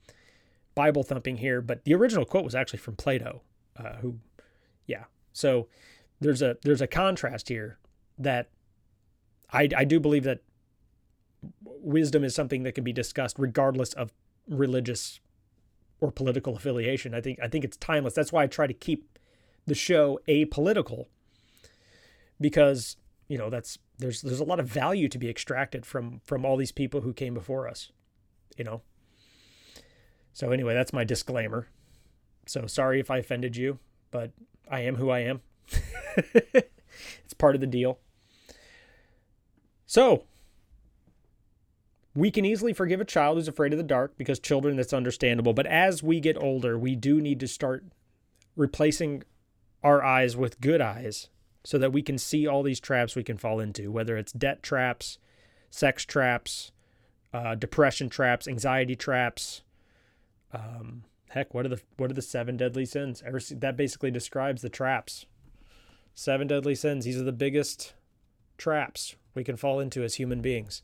Bible 0.75 1.03
thumping 1.03 1.37
here, 1.37 1.61
but 1.61 1.83
the 1.85 1.93
original 1.95 2.25
quote 2.25 2.43
was 2.43 2.55
actually 2.55 2.79
from 2.79 2.95
Plato, 2.95 3.41
uh, 3.77 3.97
who, 3.97 4.19
yeah. 4.85 5.05
So 5.33 5.67
there's 6.19 6.41
a 6.41 6.57
there's 6.63 6.81
a 6.81 6.87
contrast 6.87 7.49
here 7.49 7.77
that 8.17 8.49
I 9.51 9.69
I 9.75 9.85
do 9.85 9.99
believe 9.99 10.23
that 10.23 10.41
wisdom 11.63 12.23
is 12.23 12.35
something 12.35 12.63
that 12.63 12.73
can 12.73 12.83
be 12.83 12.93
discussed 12.93 13.37
regardless 13.39 13.93
of 13.93 14.11
religious 14.47 15.19
or 15.99 16.11
political 16.11 16.55
affiliation. 16.55 17.13
I 17.13 17.21
think 17.21 17.39
I 17.41 17.47
think 17.47 17.65
it's 17.65 17.77
timeless. 17.77 18.13
That's 18.13 18.31
why 18.31 18.43
I 18.43 18.47
try 18.47 18.67
to 18.67 18.73
keep 18.73 19.17
the 19.65 19.75
show 19.75 20.19
apolitical 20.27 21.05
because 22.39 22.97
you 23.27 23.37
know 23.37 23.49
that's 23.49 23.77
there's 23.97 24.21
there's 24.21 24.39
a 24.39 24.45
lot 24.45 24.59
of 24.59 24.67
value 24.67 25.07
to 25.09 25.17
be 25.17 25.29
extracted 25.29 25.85
from 25.85 26.21
from 26.23 26.45
all 26.45 26.57
these 26.57 26.71
people 26.71 27.01
who 27.01 27.13
came 27.13 27.33
before 27.33 27.67
us 27.67 27.91
you 28.57 28.63
know? 28.63 28.81
So 30.33 30.51
anyway 30.51 30.73
that's 30.73 30.93
my 30.93 31.03
disclaimer. 31.03 31.67
So 32.45 32.67
sorry 32.67 32.99
if 32.99 33.09
i 33.09 33.17
offended 33.17 33.55
you 33.55 33.79
but 34.11 34.31
i 34.69 34.81
am 34.81 34.95
who 34.95 35.09
i 35.09 35.19
am. 35.19 35.41
It's 37.23 37.33
part 37.33 37.53
of 37.53 37.61
the 37.61 37.67
deal. 37.67 37.99
So 39.85 40.23
we 42.15 42.31
can 42.31 42.43
easily 42.43 42.73
forgive 42.73 42.99
a 42.99 43.05
child 43.05 43.37
who's 43.37 43.47
afraid 43.47 43.71
of 43.71 43.77
the 43.77 43.83
dark 43.83 44.17
because 44.17 44.39
children 44.39 44.77
that's 44.77 44.93
understandable. 44.93 45.53
But 45.53 45.67
as 45.67 46.01
we 46.01 46.19
get 46.19 46.41
older 46.41 46.77
we 46.77 46.95
do 46.95 47.21
need 47.21 47.39
to 47.41 47.47
start 47.47 47.85
replacing 48.55 49.23
our 49.83 50.03
eyes 50.03 50.35
with 50.35 50.59
good 50.59 50.81
eyes 50.81 51.29
so 51.67 51.77
that 51.77 51.91
we 51.91 52.01
can 52.01 52.17
see 52.17 52.47
all 52.47 52.63
these 52.63 52.79
traps 52.79 53.13
we 53.13 53.25
can 53.25 53.35
fall 53.35 53.59
into, 53.59 53.91
whether 53.91 54.15
it's 54.15 54.31
debt 54.31 54.63
traps, 54.63 55.19
sex 55.69 56.05
traps, 56.05 56.71
uh, 57.33 57.55
depression 57.55 58.07
traps, 58.07 58.47
anxiety 58.47 58.95
traps. 58.95 59.63
Um, 60.53 61.03
heck, 61.31 61.53
what 61.53 61.65
are 61.65 61.69
the 61.69 61.81
what 61.97 62.09
are 62.09 62.13
the 62.13 62.21
seven 62.21 62.55
deadly 62.55 62.85
sins? 62.85 63.21
Ever 63.27 63.41
see, 63.41 63.55
that 63.55 63.75
basically 63.75 64.11
describes 64.11 64.61
the 64.61 64.69
traps. 64.69 65.25
Seven 66.15 66.47
deadly 66.47 66.73
sins. 66.73 67.03
These 67.03 67.19
are 67.19 67.25
the 67.25 67.33
biggest 67.33 67.95
traps 68.57 69.17
we 69.35 69.43
can 69.43 69.57
fall 69.57 69.81
into 69.81 70.03
as 70.03 70.15
human 70.15 70.39
beings. 70.39 70.83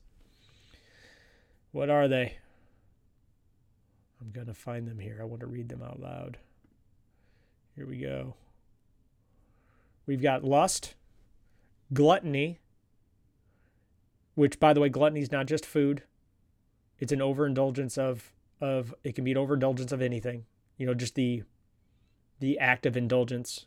What 1.72 1.90
are 1.90 2.10
they? 2.10 2.40
I'm 4.20 4.32
going 4.32 4.48
to 4.48 4.54
find 4.54 4.86
them 4.86 5.00
here. 5.00 5.20
I 5.22 5.24
want 5.24 5.40
to 5.40 5.48
read 5.48 5.70
them 5.70 5.82
out 5.82 6.02
loud. 6.02 6.40
Here 7.74 7.88
we 7.88 8.00
go. 8.00 8.36
We've 10.06 10.22
got 10.22 10.44
lust, 10.44 10.96
gluttony, 11.94 12.60
which, 14.36 14.60
by 14.60 14.74
the 14.74 14.80
way, 14.82 14.90
gluttony 14.90 15.22
is 15.22 15.32
not 15.32 15.46
just 15.46 15.66
food. 15.66 16.04
It's 17.00 17.12
an 17.12 17.22
overindulgence 17.22 17.98
of 17.98 18.32
of 18.62 18.96
it 19.04 19.14
can 19.16 19.24
be 19.24 19.32
an 19.32 19.38
overindulgence 19.38 19.92
of 19.92 20.02
anything. 20.02 20.46
You 20.78 20.86
know, 20.86 20.94
just 20.94 21.16
the 21.16 21.44
the 22.40 22.58
act 22.60 22.86
of 22.86 22.98
indulgence 22.98 23.66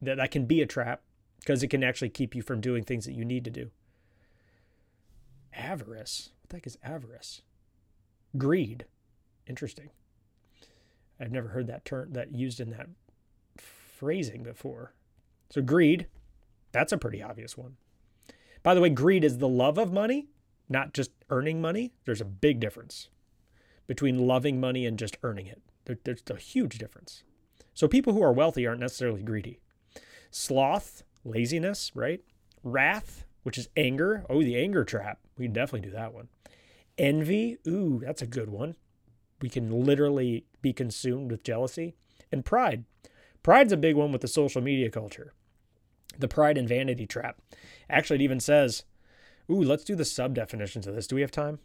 that 0.00 0.16
that 0.16 0.30
can 0.30 0.46
be 0.46 0.62
a 0.62 0.66
trap 0.66 1.02
because 1.40 1.62
it 1.62 1.68
can 1.68 1.84
actually 1.84 2.10
keep 2.10 2.34
you 2.34 2.42
from 2.42 2.60
doing 2.60 2.82
things 2.84 3.04
that 3.04 3.12
you 3.12 3.24
need 3.24 3.44
to 3.44 3.50
do. 3.50 3.70
Avarice. 5.54 6.30
What 6.42 6.50
the 6.50 6.56
heck 6.56 6.66
is 6.66 6.78
avarice? 6.82 7.42
Greed. 8.36 8.84
Interesting. 9.46 9.90
I've 11.18 11.32
never 11.32 11.48
heard 11.48 11.66
that 11.68 11.84
term 11.84 12.12
that 12.12 12.34
used 12.34 12.60
in 12.60 12.70
that 12.70 12.88
phrasing 13.56 14.42
before. 14.42 14.92
So, 15.50 15.62
greed, 15.62 16.06
that's 16.72 16.92
a 16.92 16.98
pretty 16.98 17.22
obvious 17.22 17.56
one. 17.56 17.76
By 18.62 18.74
the 18.74 18.80
way, 18.80 18.90
greed 18.90 19.24
is 19.24 19.38
the 19.38 19.48
love 19.48 19.78
of 19.78 19.92
money, 19.92 20.28
not 20.68 20.92
just 20.92 21.10
earning 21.30 21.60
money. 21.60 21.92
There's 22.04 22.20
a 22.20 22.24
big 22.26 22.60
difference 22.60 23.08
between 23.86 24.26
loving 24.26 24.58
money 24.60 24.84
and 24.84 24.98
just 24.98 25.16
earning 25.22 25.46
it. 25.46 25.62
There, 25.84 25.98
there's 26.02 26.22
a 26.28 26.36
huge 26.36 26.78
difference. 26.78 27.22
So, 27.74 27.86
people 27.86 28.12
who 28.12 28.22
are 28.22 28.32
wealthy 28.32 28.66
aren't 28.66 28.80
necessarily 28.80 29.22
greedy. 29.22 29.60
Sloth, 30.30 31.04
laziness, 31.24 31.92
right? 31.94 32.20
Wrath, 32.62 33.24
which 33.42 33.58
is 33.58 33.68
anger. 33.76 34.24
Oh, 34.28 34.42
the 34.42 34.60
anger 34.60 34.84
trap. 34.84 35.20
We 35.38 35.44
can 35.44 35.52
definitely 35.52 35.88
do 35.88 35.94
that 35.94 36.12
one. 36.12 36.28
Envy. 36.98 37.58
Ooh, 37.68 38.00
that's 38.04 38.22
a 38.22 38.26
good 38.26 38.48
one. 38.48 38.74
We 39.40 39.48
can 39.48 39.84
literally 39.84 40.46
be 40.62 40.72
consumed 40.72 41.30
with 41.30 41.44
jealousy. 41.44 41.94
And 42.32 42.44
pride. 42.44 42.84
Pride's 43.46 43.72
a 43.72 43.76
big 43.76 43.94
one 43.94 44.10
with 44.10 44.22
the 44.22 44.26
social 44.26 44.60
media 44.60 44.90
culture. 44.90 45.32
The 46.18 46.26
pride 46.26 46.58
and 46.58 46.68
vanity 46.68 47.06
trap. 47.06 47.40
Actually, 47.88 48.16
it 48.16 48.22
even 48.22 48.40
says, 48.40 48.82
ooh, 49.48 49.62
let's 49.62 49.84
do 49.84 49.94
the 49.94 50.04
sub 50.04 50.34
definitions 50.34 50.88
of 50.88 50.96
this. 50.96 51.06
Do 51.06 51.14
we 51.14 51.20
have 51.20 51.30
time? 51.30 51.60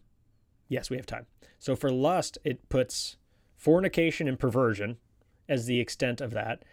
Yes, 0.68 0.92
we 0.92 0.98
have 0.98 1.08
time. 1.08 1.26
So 1.58 1.76
for 1.76 1.90
lust, 1.92 2.38
it 2.44 2.70
puts 2.70 3.18
fornication 3.58 4.28
and 4.28 4.38
perversion 4.38 4.98
as 5.50 5.66
the 5.66 5.80
extent 5.80 6.22
of 6.22 6.30
that. 6.34 6.64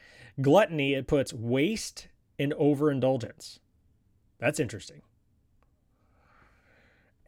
Gluttony, 0.43 0.93
it 0.93 1.07
puts 1.07 1.33
waste 1.33 2.09
and 2.39 2.53
overindulgence. 2.53 3.61
That's 4.39 4.61
interesting. 4.61 5.01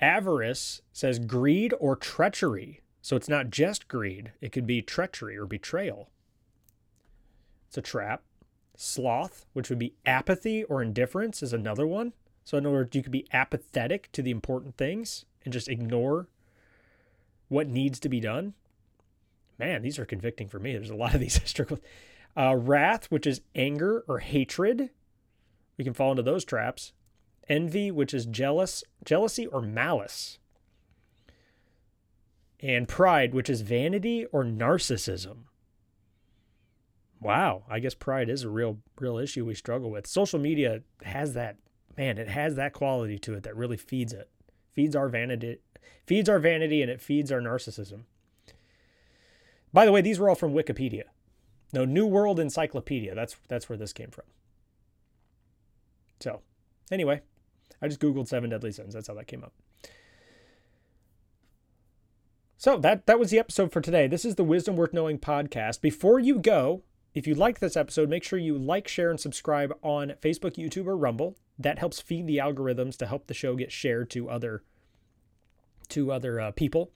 Avarice 0.02 0.82
says 0.92 1.18
greed 1.18 1.72
or 1.80 1.96
treachery. 1.96 2.82
So 3.00 3.16
it's 3.16 3.30
not 3.30 3.48
just 3.48 3.88
greed, 3.88 4.32
it 4.42 4.52
could 4.52 4.66
be 4.66 4.82
treachery 4.82 5.38
or 5.38 5.46
betrayal. 5.46 6.10
It's 7.70 7.78
a 7.78 7.82
trap. 7.82 8.24
Sloth, 8.76 9.46
which 9.52 9.70
would 9.70 9.78
be 9.78 9.94
apathy 10.04 10.64
or 10.64 10.82
indifference, 10.82 11.40
is 11.40 11.52
another 11.52 11.86
one. 11.86 12.14
So, 12.42 12.58
in 12.58 12.66
other 12.66 12.74
words, 12.74 12.96
you 12.96 13.02
could 13.04 13.12
be 13.12 13.28
apathetic 13.32 14.10
to 14.10 14.22
the 14.22 14.32
important 14.32 14.76
things 14.76 15.24
and 15.44 15.52
just 15.52 15.68
ignore 15.68 16.26
what 17.46 17.68
needs 17.68 18.00
to 18.00 18.08
be 18.08 18.18
done. 18.18 18.54
Man, 19.56 19.82
these 19.82 20.00
are 20.00 20.04
convicting 20.04 20.48
for 20.48 20.58
me. 20.58 20.72
There's 20.72 20.90
a 20.90 20.96
lot 20.96 21.14
of 21.14 21.20
these 21.20 21.38
I 21.40 21.44
struggle 21.44 21.76
with. 21.76 21.84
Uh, 22.36 22.56
wrath, 22.56 23.08
which 23.08 23.24
is 23.24 23.40
anger 23.54 24.04
or 24.08 24.18
hatred. 24.18 24.90
We 25.76 25.84
can 25.84 25.94
fall 25.94 26.10
into 26.10 26.24
those 26.24 26.44
traps. 26.44 26.92
Envy, 27.48 27.92
which 27.92 28.12
is 28.12 28.26
jealous, 28.26 28.82
jealousy 29.04 29.46
or 29.46 29.62
malice. 29.62 30.40
And 32.58 32.88
pride, 32.88 33.32
which 33.32 33.48
is 33.48 33.60
vanity 33.60 34.26
or 34.32 34.42
narcissism. 34.42 35.44
Wow, 37.20 37.64
I 37.68 37.80
guess 37.80 37.94
pride 37.94 38.30
is 38.30 38.44
a 38.44 38.48
real 38.48 38.78
real 38.98 39.18
issue 39.18 39.44
we 39.44 39.54
struggle 39.54 39.90
with. 39.90 40.06
Social 40.06 40.38
media 40.38 40.82
has 41.02 41.34
that 41.34 41.56
man, 41.96 42.18
it 42.18 42.28
has 42.28 42.54
that 42.56 42.72
quality 42.72 43.18
to 43.18 43.34
it 43.34 43.42
that 43.42 43.56
really 43.56 43.76
feeds 43.76 44.12
it. 44.12 44.30
Feeds 44.72 44.96
our 44.96 45.08
vanity, 45.08 45.58
feeds 46.06 46.28
our 46.28 46.38
vanity 46.38 46.80
and 46.80 46.90
it 46.90 47.00
feeds 47.00 47.30
our 47.30 47.40
narcissism. 47.40 48.04
By 49.72 49.84
the 49.84 49.92
way, 49.92 50.00
these 50.00 50.18
were 50.18 50.28
all 50.28 50.34
from 50.34 50.54
Wikipedia. 50.54 51.04
No, 51.72 51.84
New 51.84 52.06
World 52.06 52.40
Encyclopedia. 52.40 53.14
That's 53.14 53.36
that's 53.48 53.68
where 53.68 53.78
this 53.78 53.92
came 53.92 54.10
from. 54.10 54.24
So, 56.20 56.40
anyway, 56.90 57.20
I 57.82 57.88
just 57.88 58.00
googled 58.00 58.28
seven 58.28 58.50
deadly 58.50 58.72
sins. 58.72 58.94
That's 58.94 59.08
how 59.08 59.14
that 59.14 59.26
came 59.26 59.44
up. 59.44 59.52
So 62.56 62.76
that 62.78 63.06
that 63.06 63.18
was 63.18 63.30
the 63.30 63.38
episode 63.38 63.72
for 63.72 63.80
today. 63.80 64.06
This 64.06 64.24
is 64.24 64.34
the 64.34 64.44
Wisdom 64.44 64.76
Worth 64.76 64.92
Knowing 64.92 65.18
podcast. 65.18 65.80
Before 65.80 66.18
you 66.18 66.38
go, 66.38 66.82
if 67.14 67.26
you 67.26 67.34
like 67.34 67.58
this 67.58 67.76
episode, 67.76 68.08
make 68.08 68.22
sure 68.22 68.38
you 68.38 68.56
like, 68.56 68.86
share, 68.86 69.10
and 69.10 69.18
subscribe 69.18 69.72
on 69.82 70.14
Facebook, 70.22 70.54
YouTube, 70.56 70.86
or 70.86 70.96
Rumble. 70.96 71.36
That 71.58 71.78
helps 71.78 72.00
feed 72.00 72.26
the 72.26 72.38
algorithms 72.38 72.96
to 72.98 73.06
help 73.06 73.26
the 73.26 73.34
show 73.34 73.56
get 73.56 73.72
shared 73.72 74.10
to 74.10 74.28
other 74.28 74.62
to 75.88 76.12
other 76.12 76.40
uh, 76.40 76.50
people. 76.52 76.92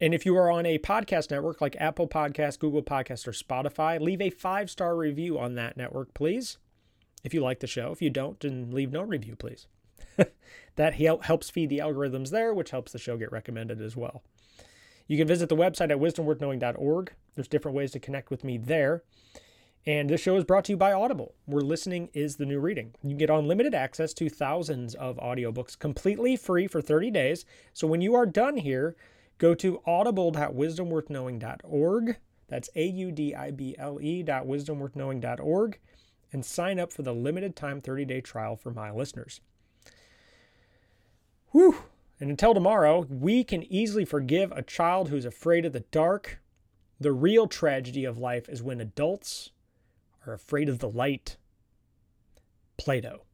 And 0.00 0.14
if 0.14 0.24
you 0.24 0.36
are 0.36 0.50
on 0.50 0.64
a 0.64 0.78
podcast 0.78 1.30
network 1.30 1.60
like 1.60 1.76
Apple 1.78 2.08
Podcast, 2.08 2.58
Google 2.58 2.82
Podcast, 2.82 3.26
or 3.26 3.32
Spotify, 3.32 4.00
leave 4.00 4.20
a 4.20 4.30
five 4.30 4.70
star 4.70 4.96
review 4.96 5.38
on 5.38 5.54
that 5.56 5.76
network, 5.76 6.14
please. 6.14 6.58
If 7.24 7.34
you 7.34 7.40
like 7.40 7.60
the 7.60 7.66
show, 7.66 7.92
if 7.92 8.02
you 8.02 8.10
don't, 8.10 8.38
then 8.40 8.70
leave 8.70 8.90
no 8.90 9.02
review, 9.02 9.36
please. 9.36 9.66
that 10.76 10.94
helps 10.94 11.50
feed 11.50 11.70
the 11.70 11.78
algorithms 11.78 12.30
there, 12.30 12.52
which 12.52 12.70
helps 12.70 12.92
the 12.92 12.98
show 12.98 13.16
get 13.16 13.30
recommended 13.30 13.80
as 13.80 13.96
well. 13.96 14.22
You 15.12 15.18
can 15.18 15.28
visit 15.28 15.50
the 15.50 15.56
website 15.56 15.90
at 15.90 15.98
wisdomworthknowing.org. 15.98 17.12
There's 17.34 17.46
different 17.46 17.76
ways 17.76 17.90
to 17.90 18.00
connect 18.00 18.30
with 18.30 18.44
me 18.44 18.56
there. 18.56 19.02
And 19.84 20.08
this 20.08 20.22
show 20.22 20.36
is 20.36 20.44
brought 20.44 20.64
to 20.64 20.72
you 20.72 20.78
by 20.78 20.94
Audible, 20.94 21.34
where 21.44 21.60
listening 21.60 22.08
is 22.14 22.36
the 22.36 22.46
new 22.46 22.58
reading. 22.58 22.94
You 23.02 23.14
get 23.14 23.28
unlimited 23.28 23.74
access 23.74 24.14
to 24.14 24.30
thousands 24.30 24.94
of 24.94 25.18
audiobooks 25.18 25.78
completely 25.78 26.34
free 26.34 26.66
for 26.66 26.80
30 26.80 27.10
days. 27.10 27.44
So 27.74 27.86
when 27.86 28.00
you 28.00 28.14
are 28.14 28.24
done 28.24 28.56
here, 28.56 28.96
go 29.36 29.54
to 29.56 29.82
audible.wisdomworthknowing.org. 29.84 32.16
That's 32.48 32.70
A 32.74 32.86
U 32.86 33.12
D 33.12 33.34
I 33.34 33.50
B 33.50 33.76
L 33.78 33.98
E 34.00 34.22
dot 34.22 34.46
wisdomworthknowing.org 34.46 35.78
and 36.32 36.42
sign 36.42 36.80
up 36.80 36.90
for 36.90 37.02
the 37.02 37.12
limited 37.12 37.54
time 37.54 37.82
30 37.82 38.06
day 38.06 38.22
trial 38.22 38.56
for 38.56 38.70
my 38.70 38.90
listeners. 38.90 39.42
Whew. 41.50 41.76
And 42.22 42.30
until 42.30 42.54
tomorrow, 42.54 43.04
we 43.10 43.42
can 43.42 43.64
easily 43.64 44.04
forgive 44.04 44.52
a 44.52 44.62
child 44.62 45.08
who's 45.08 45.24
afraid 45.24 45.64
of 45.64 45.72
the 45.72 45.80
dark. 45.80 46.40
The 47.00 47.10
real 47.10 47.48
tragedy 47.48 48.04
of 48.04 48.16
life 48.16 48.48
is 48.48 48.62
when 48.62 48.80
adults 48.80 49.50
are 50.24 50.32
afraid 50.32 50.68
of 50.68 50.78
the 50.78 50.88
light. 50.88 51.36
Plato. 52.76 53.24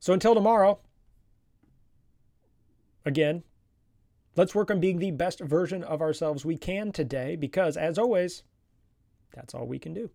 So 0.00 0.12
until 0.12 0.34
tomorrow, 0.34 0.80
again, 3.06 3.44
let's 4.34 4.56
work 4.56 4.68
on 4.68 4.80
being 4.80 4.98
the 4.98 5.12
best 5.12 5.38
version 5.38 5.84
of 5.84 6.02
ourselves 6.02 6.44
we 6.44 6.56
can 6.56 6.90
today 6.90 7.36
because, 7.36 7.76
as 7.76 7.98
always, 7.98 8.42
that's 9.32 9.54
all 9.54 9.68
we 9.68 9.78
can 9.78 9.94
do. 9.94 10.10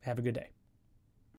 Have 0.00 0.18
a 0.18 0.22
good 0.22 0.36
day. 0.36 0.55